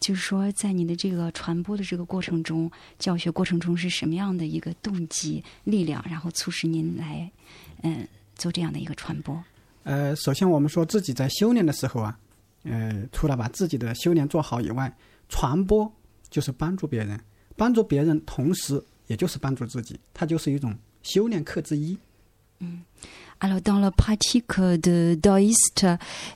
[0.00, 7.30] 嗯，就是说，在你的这个传播的这个过程中，教学过程中是什么样的一个动机、力量，然后促使您来，
[7.82, 9.42] 嗯、做这样的一个传播？
[9.84, 12.18] 呃，首先我们说自己在修炼的时候啊，
[12.64, 14.94] 呃，除了把自己的修炼做好以外，
[15.28, 15.90] 传播
[16.28, 17.18] 就是帮助别人，
[17.56, 21.96] 帮助别人，同时也就是帮助自己，它就是一种修炼课之一。
[22.60, 22.82] 嗯
[23.42, 25.86] Alors, dans la pratique de taoïste,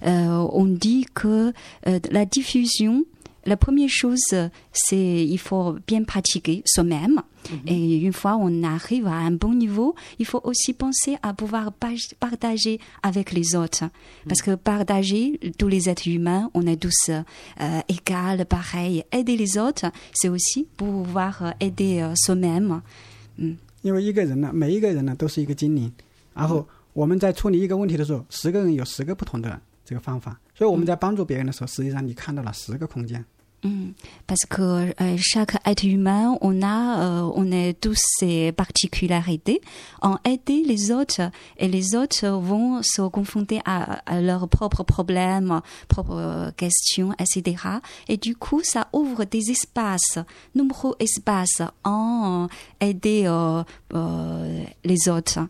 [0.00, 1.52] euh, on dit que
[1.86, 3.04] euh, la diffusion,
[3.45, 4.19] la première chose,
[4.71, 7.21] c'est il faut bien pratiquer soi-même.
[7.65, 11.71] Et une fois on arrive à un bon niveau, il faut aussi penser à pouvoir
[11.71, 13.85] pa- partager avec les autres.
[14.27, 19.03] Parce que partager, tous les êtres humains, on est tous euh, égales, pareils.
[19.11, 22.81] Aider les autres, c'est aussi pouvoir euh, aider euh, soi-même.
[23.81, 25.89] 因为一个人呢，每一个人呢都是一个精灵，
[26.33, 33.23] 然后我们在处理一个问题的时候，十个人有十个不同的这个方法，所以我们在帮助别人的时候，实际上你看到了十个空间。
[33.64, 33.92] Mm.
[34.26, 34.62] Parce que
[35.00, 39.62] euh, chaque être humain, on a, euh, on est tous ses particularités.
[40.02, 41.22] En aider les autres,
[41.56, 47.56] et les autres vont se confronter à, leurs propres problèmes, propres euh, questions, etc.
[48.08, 50.18] Et du coup, ça ouvre des espaces,
[50.54, 52.48] nombreux espaces en
[52.80, 55.40] aider euh, les autres.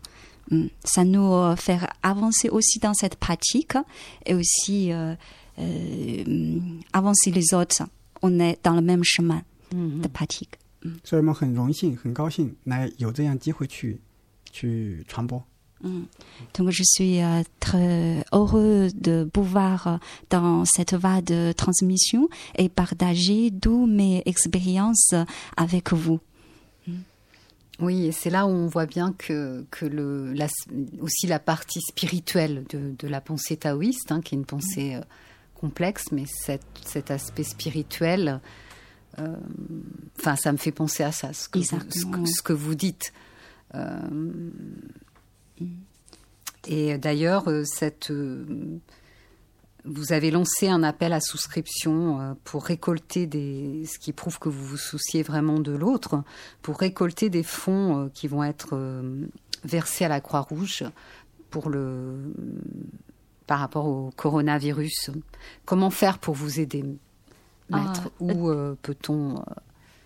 [0.52, 0.66] Mm.
[0.84, 3.76] Ça nous fait avancer aussi dans cette pratique
[4.24, 4.92] et aussi
[6.92, 7.82] avancer les autres
[8.23, 10.57] On est dans le même chemin de pratique.
[11.03, 13.99] 所以我们很荣幸、很高兴来有这样机会去
[14.51, 15.43] 去传播。
[16.53, 19.97] Donc je suis euh, très heureux de pouvoir euh,
[20.29, 22.27] dans cette voie de transmission
[22.57, 25.13] et partager toutes mes expériences
[25.55, 26.19] avec vous.
[27.79, 30.47] Oui, et c'est là où on voit bien que, que le, la,
[30.99, 35.01] aussi la partie spirituelle de, de la pensée taoïste, hein, qui est une pensée euh,
[35.54, 38.40] complexe, mais cet, cet aspect spirituel,
[39.18, 39.36] euh,
[40.18, 42.74] enfin, ça me fait penser à ça, ce que, vous, ce que, ce que vous
[42.74, 43.12] dites.
[43.74, 44.50] Euh,
[46.66, 48.12] et d'ailleurs, euh, cette,
[49.84, 54.64] vous avez lancé un appel à souscription pour récolter des, ce qui prouve que vous
[54.64, 56.22] vous souciez vraiment de l'autre,
[56.62, 59.02] pour récolter des fonds qui vont être
[59.64, 60.84] versés à la Croix-Rouge
[61.50, 62.32] pour le,
[63.47, 65.11] par rapport au coronavirus.
[65.65, 66.83] Comment faire pour vous aider,
[67.69, 69.43] maître Ah, Où euh, peut-on euh,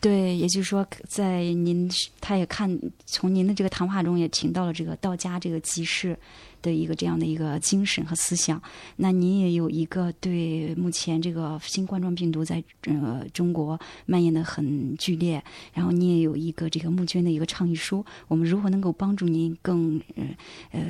[0.01, 6.17] 对，也就是说，在您他也看从您的这个谈话中也听到了这个道家这个集市
[6.61, 8.61] 的一个这样的一个精神和思想。
[8.97, 15.41] 那您也有一个对目前这个新冠状病毒在呃中国蔓延的很剧烈，
[15.73, 20.25] 然后你也有一个这个募捐的一个倡议书，我们如何能够帮助您更呃
[20.71, 20.81] 呃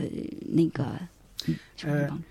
[0.42, 0.88] 那个
[1.46, 2.24] 嗯什么帮助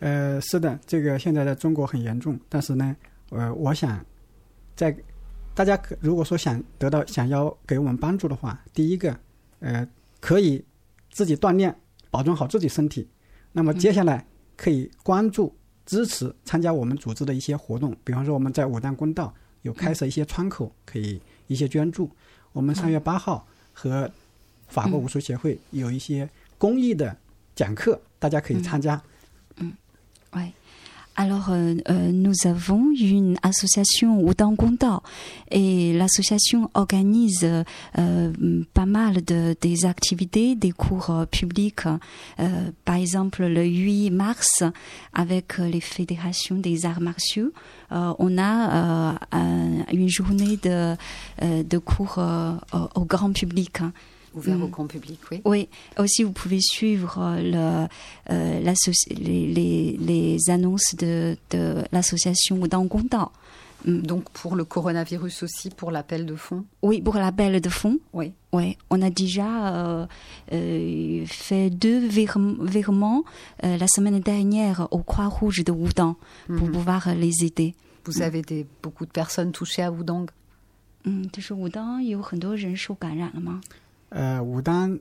[0.00, 2.96] 呃，是的，这个现在在中国很严重，但是呢，
[3.30, 4.04] 呃，我想
[4.76, 4.96] 在
[5.54, 9.18] 大家可如果说想得到想要给我们帮助的话，第一个，
[9.58, 9.86] 呃，
[10.20, 10.64] 可以
[11.10, 11.74] 自己锻炼，
[12.10, 13.08] 保重好自己身体。
[13.50, 14.24] 那么接下来
[14.56, 15.52] 可以关注、
[15.84, 22.08] 支持、参加我们组织的一些活动，比方说我们在武当公道有开设一些窗口，可以一些捐助。
[22.52, 24.08] 我们三月八号和
[24.68, 27.16] 法国武术协会有一些公益的
[27.56, 29.02] 讲课，大家可以参加。
[31.20, 35.00] Alors, euh, euh, nous avons une association Wudang Gongdao
[35.50, 37.44] et l'association organise
[37.98, 41.80] euh, pas mal de des activités, des cours publics.
[42.84, 44.62] Par exemple, le 8 mars,
[45.12, 47.50] avec les fédérations des arts martiaux,
[47.90, 52.18] on a un- une journée de, cours
[52.72, 53.78] au, au grand public
[54.37, 54.63] ouvert Mm.
[54.63, 55.41] au grand public Oui.
[55.45, 57.87] Oui, aussi vous pouvez suivre euh, le,
[58.33, 63.29] euh, l'associ- les, les, les annonces de, de l'association dans Gonda.
[63.85, 67.99] Donc pour le coronavirus aussi, pour l'appel de fonds Oui, pour l'appel de fonds.
[68.13, 68.31] Oui.
[68.53, 70.05] Oui, on a déjà euh,
[70.53, 73.23] euh, fait deux virem- virements
[73.65, 76.15] euh, la semaine dernière au Croix-Rouge de Wudang
[76.47, 76.71] pour Mhm.
[76.71, 77.75] pouvoir les aider.
[78.05, 80.27] Vous avez des, beaucoup de personnes touchées à Wudang
[81.05, 83.59] 嗯，就是武当有很多人受感染了吗？
[84.10, 84.98] 呃，武当，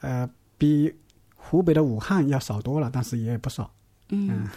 [0.00, 0.94] 呃，比
[1.36, 3.70] 湖北的武汉要少多了，但是也不少。
[4.10, 4.48] Mm.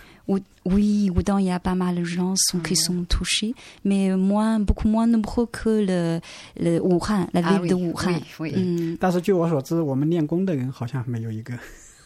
[0.65, 3.55] Oui, Oudan, il y a pas mal de gens sont, qui sont touchés,
[3.85, 6.19] mais moins, beaucoup moins nombreux que le,
[6.57, 8.19] le Wuhan, la ville de Wuhan.
[8.37, 8.53] Oui, oui.
[8.53, 8.97] Mm.
[8.99, 11.57] 但是据我所知，我们练功的人好像没有一个。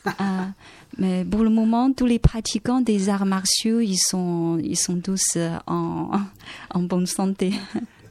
[0.04, 0.54] Ah,
[0.97, 5.36] mais pour le moment, tous les pratiquants des arts martiaux, ils sont, ils sont tous
[5.36, 6.12] euh, en,
[6.70, 7.54] en bonne santé.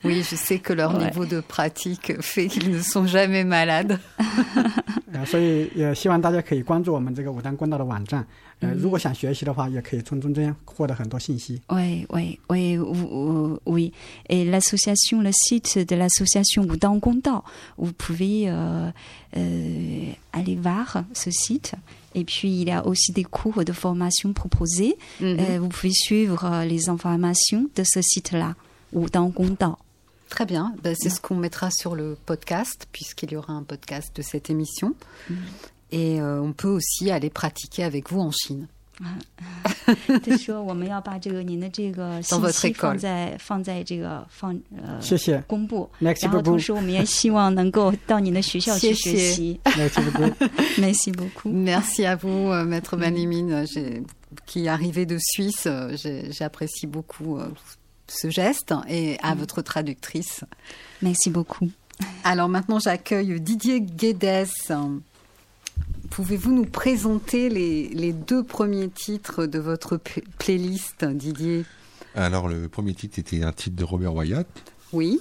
[0.03, 1.05] Oui, je sais que leur Ouais.
[1.05, 3.97] niveau de pratique fait qu'ils ne sont jamais malades.
[5.11, 8.23] 呃，所以也希望大家可以关注我们这个武当官道的网站。
[8.59, 11.59] 呃，如果想学习的话，也可以从中间获得很多信息。
[11.69, 13.91] Oui, oui, oui, ou- ou- oui.
[14.29, 17.43] Et l'association, le site de l'association Wudang Gongdao,
[17.77, 18.91] vous pouvez euh,
[19.35, 21.73] euh, aller voir ce site.
[22.13, 24.97] Et puis, il y a aussi des cours de formation proposés.
[25.19, 25.37] Mhm.
[25.39, 28.55] Euh, vous pouvez suivre euh, les informations de ce site-là,
[28.93, 29.77] Wudang Gongdao.
[30.30, 34.16] Très bien, ben, c'est ce qu'on mettra sur le podcast, puisqu'il y aura un podcast
[34.16, 34.94] de cette émission.
[35.28, 35.34] Mmh.
[35.92, 38.68] Et euh, on peut aussi aller pratiquer avec vous en Chine.
[42.30, 42.98] dans votre école.
[49.76, 50.34] Merci beaucoup.
[50.78, 51.50] Merci beaucoup.
[51.50, 54.00] Merci à vous, euh, Maître Manimin, euh,
[54.46, 55.64] qui est arrivé de Suisse.
[55.66, 55.96] Euh,
[56.30, 57.38] j'apprécie beaucoup
[58.10, 60.44] ce geste et à votre traductrice.
[61.02, 61.70] Merci beaucoup.
[62.24, 64.46] Alors maintenant, j'accueille Didier Guédès.
[66.10, 69.98] Pouvez-vous nous présenter les, les deux premiers titres de votre
[70.38, 71.64] playlist, Didier?
[72.16, 74.46] Alors, le premier titre était un titre de Robert Wyatt.
[74.92, 75.20] Oui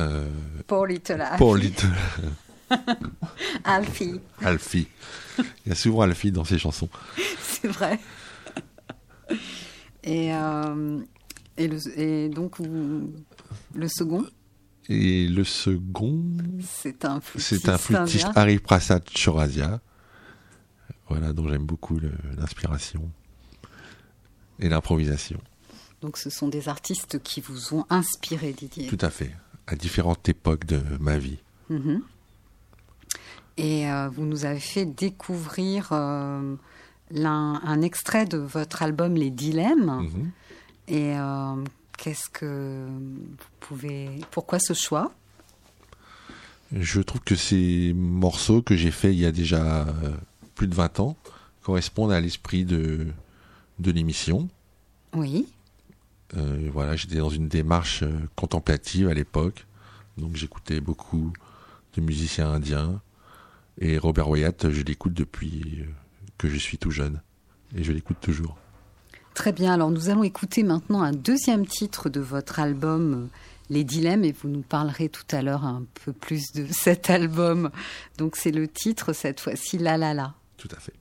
[0.00, 0.28] Euh,
[0.66, 1.38] Pour Little Alfie.
[1.38, 1.88] Paul Little
[3.64, 4.88] Alfie, Alfie.
[5.38, 6.88] Il y a souvent Alfie dans ses chansons.
[7.40, 7.98] c'est vrai.
[10.04, 11.00] Et, euh,
[11.56, 14.26] et, le- et donc, le second,
[14.88, 16.22] Et le second,
[16.62, 18.28] c'est un flûtiste, c'est un flûtiste.
[18.34, 19.80] Harry Prasad Chorazia.
[21.08, 21.98] Voilà, dont j'aime beaucoup
[22.36, 23.10] l'inspiration
[24.60, 25.40] et l'improvisation.
[26.00, 28.86] Donc, ce sont des artistes qui vous ont inspiré, Didier.
[28.86, 29.34] Tout à fait.
[29.66, 31.38] À différentes époques de ma vie.
[31.70, 32.02] Mhm.
[33.56, 36.54] Et euh, vous nous avez fait découvrir euh,
[37.14, 40.02] un extrait de votre album Les Dilemmes.
[40.02, 40.30] Mhm.
[40.88, 41.64] Et euh,
[41.96, 44.10] qu'est-ce que vous pouvez.
[44.30, 45.12] Pourquoi ce choix?
[46.72, 50.16] Je trouve que ces morceaux que j'ai faits il y a déjà euh,
[50.54, 51.16] plus de 20 ans
[51.62, 53.06] correspondent à l'esprit de,
[53.78, 54.48] de l'émission.
[55.14, 55.46] Oui.
[56.36, 58.04] Euh, voilà, j'étais dans une démarche
[58.36, 59.66] contemplative à l'époque,
[60.18, 61.32] donc j'écoutais beaucoup
[61.94, 63.00] de musiciens indiens.
[63.80, 65.84] Et Robert Wyatt, je l'écoute depuis
[66.38, 67.20] que je suis tout jeune,
[67.76, 68.56] et je l'écoute toujours.
[69.34, 69.72] Très bien.
[69.72, 73.14] Alors, nous allons écouter maintenant un deuxième titre de votre album.
[73.14, 73.26] euh,
[73.70, 77.70] Les dilemmes, et vous nous parlerez tout à l'heure un peu plus de cet album.
[78.16, 80.34] Donc, c'est le titre, cette fois-ci, La La La.
[80.56, 80.94] Tout à fait.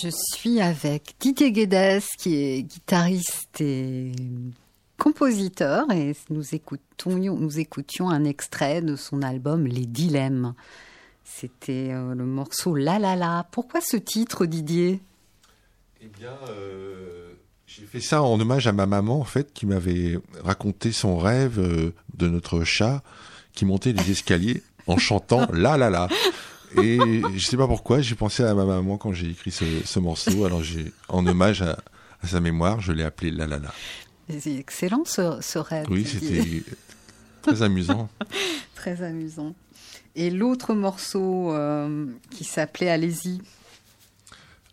[0.00, 4.12] Je suis avec Didier Guedes, qui est guitariste et
[4.96, 10.54] compositeur, et nous écoutions un extrait de son album Les Dilemmes.
[11.24, 13.46] C'était euh, le morceau La La La.
[13.50, 15.00] Pourquoi ce titre, Didier?
[16.00, 17.32] Eh bien, euh,
[17.66, 21.58] j'ai fait ça en hommage à ma maman, en fait, qui m'avait raconté son rêve
[21.58, 23.02] euh, de notre chat
[23.52, 26.08] qui montait les escaliers en chantant La La La.
[26.76, 26.98] Et
[27.36, 30.44] je sais pas pourquoi, j'ai pensé à ma maman quand j'ai écrit ce, morceau.
[30.44, 31.78] Alors j'ai, en hommage à,
[32.24, 33.72] sa mémoire, je l'ai appelé La La La.
[34.38, 35.86] C'est excellent ce, rêve.
[35.90, 36.62] Oui, c'était
[37.42, 38.08] très amusant.
[38.74, 39.54] très amusant.
[40.14, 43.40] Et l'autre morceau euh, qui s'appelait Allez-y.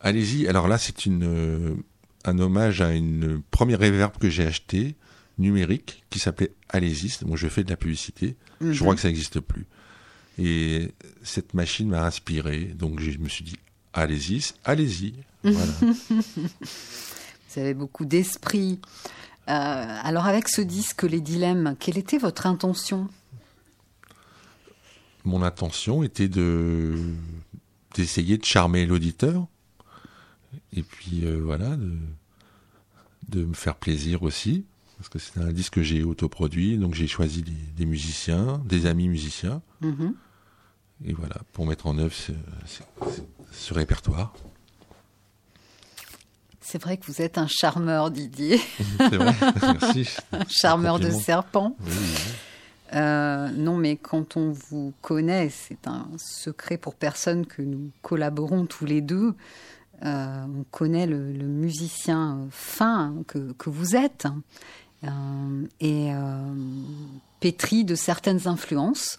[0.01, 0.47] Allez-y.
[0.47, 1.75] Alors là, c'est une euh,
[2.25, 4.95] un hommage à une première réverb que j'ai acheté
[5.37, 7.17] numérique qui s'appelait Allez-y.
[7.23, 8.35] Bon, je fais de la publicité.
[8.59, 8.75] Je mhm.
[8.77, 9.67] crois que ça n'existe plus.
[10.37, 10.91] Et
[11.23, 12.65] cette machine m'a inspiré.
[12.65, 13.57] Donc je me suis dit,
[13.93, 15.13] allez-y, allez-y.
[15.43, 15.73] Voilà.
[15.81, 18.79] Vous avez beaucoup d'esprit.
[19.47, 19.51] Euh,
[20.03, 23.07] alors avec ce disque, Les Dilemmes, quelle était votre intention?
[25.23, 26.95] Mon intention était de
[27.93, 29.47] d'essayer de charmer l'auditeur.
[30.73, 31.93] Et puis euh, voilà, de,
[33.29, 34.65] de me faire plaisir aussi
[34.97, 37.43] parce que c'est un disque que j'ai autoproduit, donc j'ai choisi
[37.75, 39.61] des, musiciens, des amis musiciens.
[39.81, 40.13] Mhm.
[41.07, 44.33] Et voilà, pour mettre en œuvre ce, répertoire.
[46.61, 48.59] C'est vrai que vous êtes un charmeur, Didier.
[48.97, 50.09] C'est vrai, merci.
[50.31, 51.75] un charmeur de serpent.
[52.93, 58.65] Euh, non, mais quand on vous connaît, c'est un secret pour personne que nous collaborons
[58.65, 59.35] tous les deux.
[60.03, 64.27] Euh, on connaît le, musicien fin que, que vous êtes
[65.03, 66.11] euh, et
[67.39, 69.17] pétri de certaines influences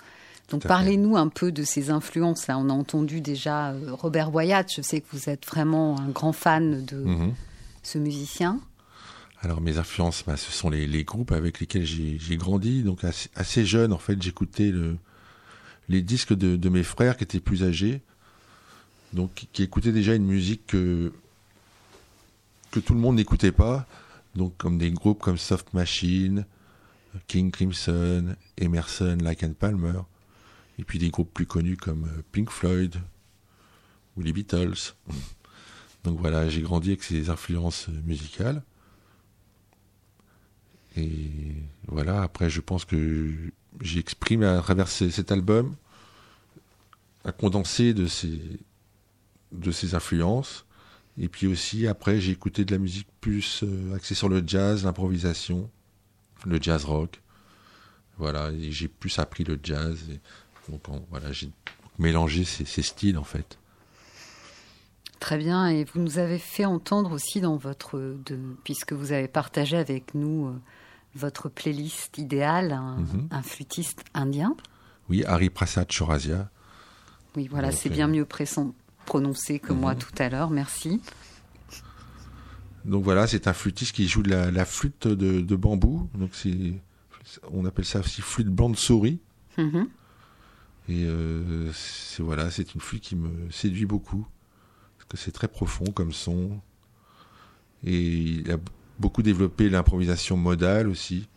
[0.51, 2.47] donc parlez-nous un peu de ces influences.
[2.47, 4.70] Là, on a entendu déjà euh, Robert Wyatt.
[4.74, 7.34] Je sais que vous êtes vraiment un grand fan de mhm.
[7.82, 8.61] ce musicien.
[9.40, 12.82] Alors mes influences, bah, ce sont les, groupes avec lesquels j'ai grandi.
[12.82, 14.72] Donc assez, jeune, en fait, j'écoutais
[15.88, 18.01] les disques de, mes frères qui étaient plus âgés,
[19.12, 21.12] donc qui écoutaient déjà une musique que
[22.72, 23.86] que tout le monde n'écoutait pas.
[24.34, 26.44] Donc comme des groupes comme Soft Machine,
[27.26, 30.01] King Crimson, Emerson, Like and Palmer
[30.79, 32.97] et puis des groupes plus connus comme euh, Pink Floyd
[34.16, 34.95] ou les Beatles.
[36.05, 38.62] Donc voilà, j'ai grandi avec ces influences musicales.
[40.97, 41.31] Et
[41.89, 43.33] voilà, après je pense que
[43.81, 45.74] j'ai exprimé à travers cet album
[47.24, 48.41] un condensé de ces,
[49.53, 50.64] de ces influences.
[51.18, 54.85] Et puis aussi, après, j'ai écouté de la musique plus euh, axée sur le jazz,
[54.85, 55.70] l'improvisation,
[56.45, 57.20] le jazz rock.
[58.18, 59.99] Voilà, j'ai plus appris le jazz.
[60.69, 61.51] Donc voilà, j'ai
[61.99, 63.59] mélangé ces, styles en fait.
[65.21, 69.29] Très bien, et vous nous avez fait entendre aussi dans votre, de, puisque vous avez
[69.29, 70.53] partagé avec nous euh,
[71.14, 73.43] votre playlist idéale, un, mhm.
[73.43, 74.55] flûtiste indien.
[75.09, 76.51] Oui, Hari Prasad Chorazia.
[77.35, 78.27] Oui, voilà, c'est bien mieux
[79.07, 79.99] prononcé que moi mhm.
[79.99, 81.01] tout à l'heure, merci.
[82.85, 86.09] Donc voilà, c'est un flûtiste qui joue de la, flûte de, bambou.
[86.14, 86.31] Donc
[87.51, 89.19] on appelle ça aussi flûte bande souris.
[89.59, 89.89] Mhm.
[90.89, 94.26] Et euh, c'est voilà, c'est une flûte qui me séduit beaucoup
[94.97, 96.61] parce que c'est très profond comme son.
[97.84, 98.59] Et il a
[98.99, 101.28] beaucoup développé l'improvisation modale aussi.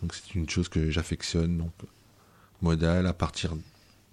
[0.00, 1.58] Donc c'est une chose que j'affectionne.
[1.58, 1.72] Donc
[2.60, 3.54] modale à partir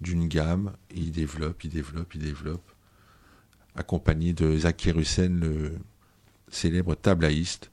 [0.00, 2.72] d'une gamme, il développe, il développe, il développe,
[3.74, 5.74] accompagné de Zaki Russen, le
[6.48, 7.70] célèbre tablaïste.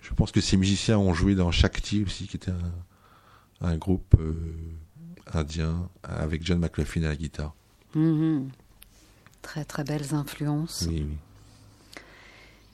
[0.00, 2.72] Je pense que ces musiciens ont joué dans Shakti aussi, qui était un,
[3.60, 4.34] un groupe euh,
[6.02, 7.54] avec John McLaughlin à la guitare.
[7.94, 8.50] Mhm.
[9.42, 10.86] Très très belles influences.
[10.88, 11.16] Oui, oui.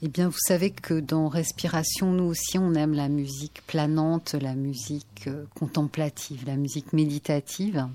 [0.04, 4.56] Eh bien, vous savez que dans Respiration, nous aussi, on aime la musique planante, la
[4.56, 7.86] musique euh, contemplative, la musique méditative.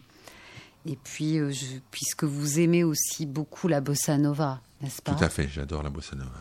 [0.86, 1.52] Et puis, euh,
[1.92, 5.16] puisque vous aimez aussi beaucoup la bossa nova, n'est-ce pas?
[5.16, 6.32] Tout à fait, j'adore la bossa nova.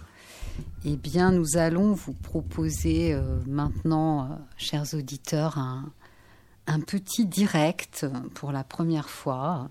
[0.85, 5.91] Eh bien, nous allons vous proposer euh, maintenant, chers auditeurs, un,
[6.67, 9.71] un petit direct pour la première fois.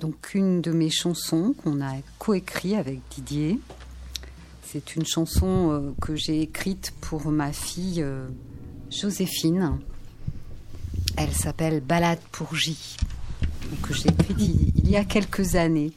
[0.00, 3.60] Donc une de mes chansons qu'on a coécrit avec Didier.
[4.62, 8.26] C'est une chanson euh, que j'ai écrite pour ma fille euh,
[8.90, 9.78] Joséphine.
[11.16, 12.96] Elle s'appelle Balade pour J.
[13.82, 15.92] Que j'ai écrite il y a quelques années.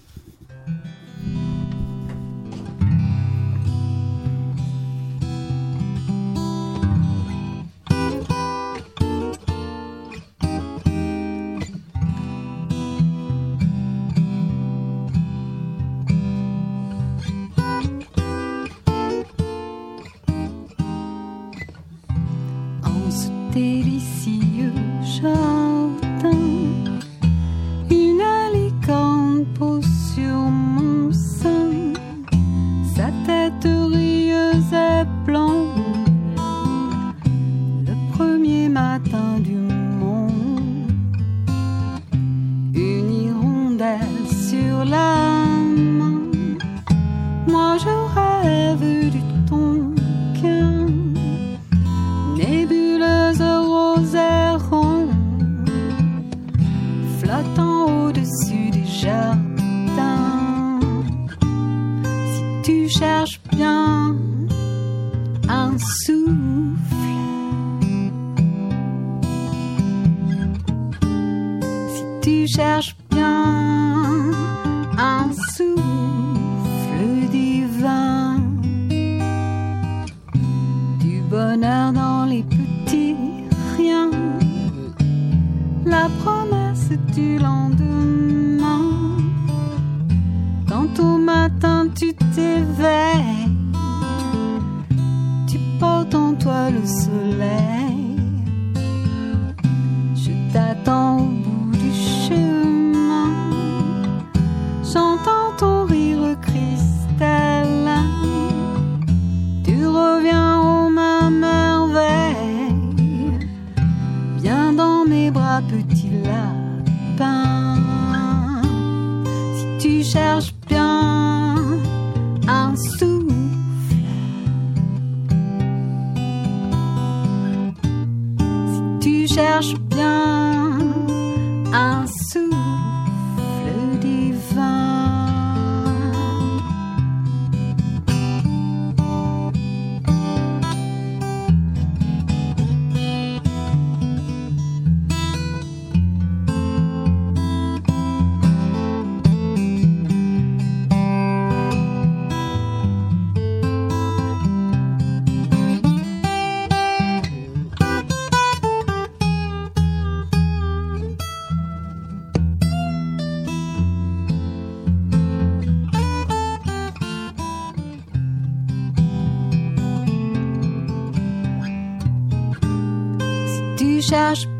[174.16, 174.55] cherche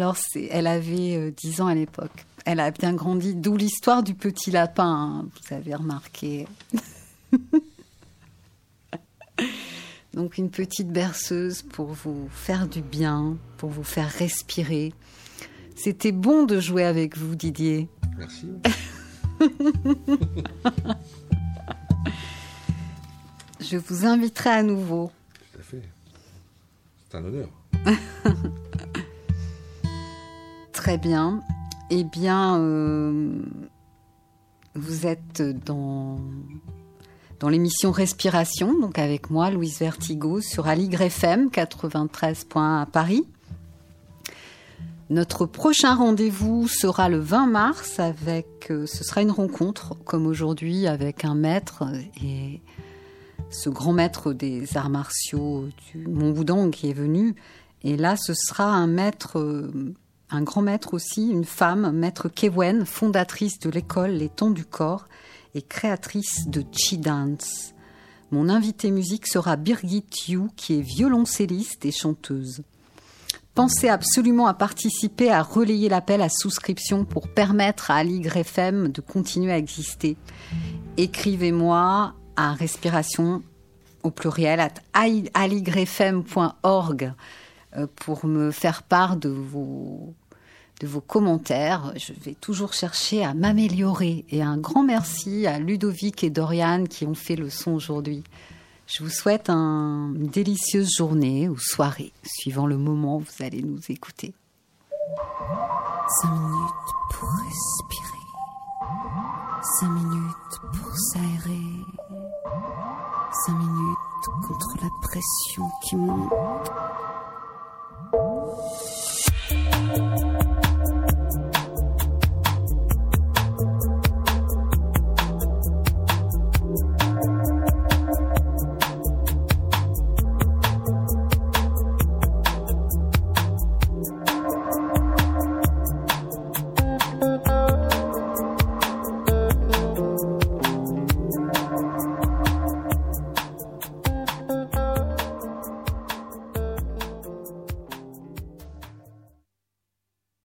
[0.00, 0.16] Alors,
[0.48, 2.24] elle avait euh, 10 ans à l'époque.
[2.46, 6.46] Elle a bien grandi, d'où l'histoire du petit lapin, hein, vous avez remarqué.
[10.14, 14.94] Donc, une petite berceuse pour vous faire du bien, pour vous faire respirer.
[15.76, 17.86] C'était bon de jouer avec vous, Didier.
[18.16, 18.48] Merci.
[23.60, 25.10] Je vous inviterai à nouveau.
[25.52, 25.82] Tout à fait.
[27.10, 27.50] C'est un honneur.
[30.72, 31.42] Très bien.
[31.90, 33.42] Eh bien, euh,
[34.74, 36.18] vous êtes dans,
[37.48, 43.24] l'émission Respiration, donc avec moi, Louise Vertigo, sur Aligre FM 93.1 à Paris.
[45.08, 50.86] Notre prochain rendez-vous sera le 20 mars avec, euh, ce sera une rencontre, comme aujourd'hui,
[50.86, 51.82] avec un maître
[52.22, 52.60] et
[53.50, 57.34] ce grand maître des arts martiaux du Mont Boudang qui est venu.
[57.82, 59.94] Et là, ce sera un maître, euh,
[60.30, 65.06] un grand maître aussi, une femme, maître Kewen, fondatrice de l'école Les Tons du Corps
[65.54, 67.74] et créatrice de Chi Dance.
[68.30, 72.62] Mon invité musique sera Birgit Yu, qui est violoncelliste et chanteuse.
[73.54, 79.00] Pensez absolument à participer à relayer l'appel à souscription pour permettre à Aligre FM de
[79.00, 80.16] continuer à exister.
[80.96, 83.42] Écrivez-moi à respiration
[84.04, 87.12] au pluriel at aligrefm.org
[87.76, 90.14] euh, pour me faire part de vos,
[90.80, 91.92] de vos commentaires.
[91.96, 94.24] Je vais toujours chercher à m'améliorer.
[94.30, 98.24] Et un grand merci à Ludovic et Dorian qui ont fait le son aujourd'hui.
[98.86, 103.62] Je vous souhaite un- une délicieuse journée ou soirée, suivant le moment où vous allez
[103.62, 104.32] nous écouter.
[106.22, 108.26] Cinq minutes pour respirer.
[109.78, 111.62] Cinq minutes pour s'aérer.
[113.46, 116.32] Cinq minutes contre la pression qui monte.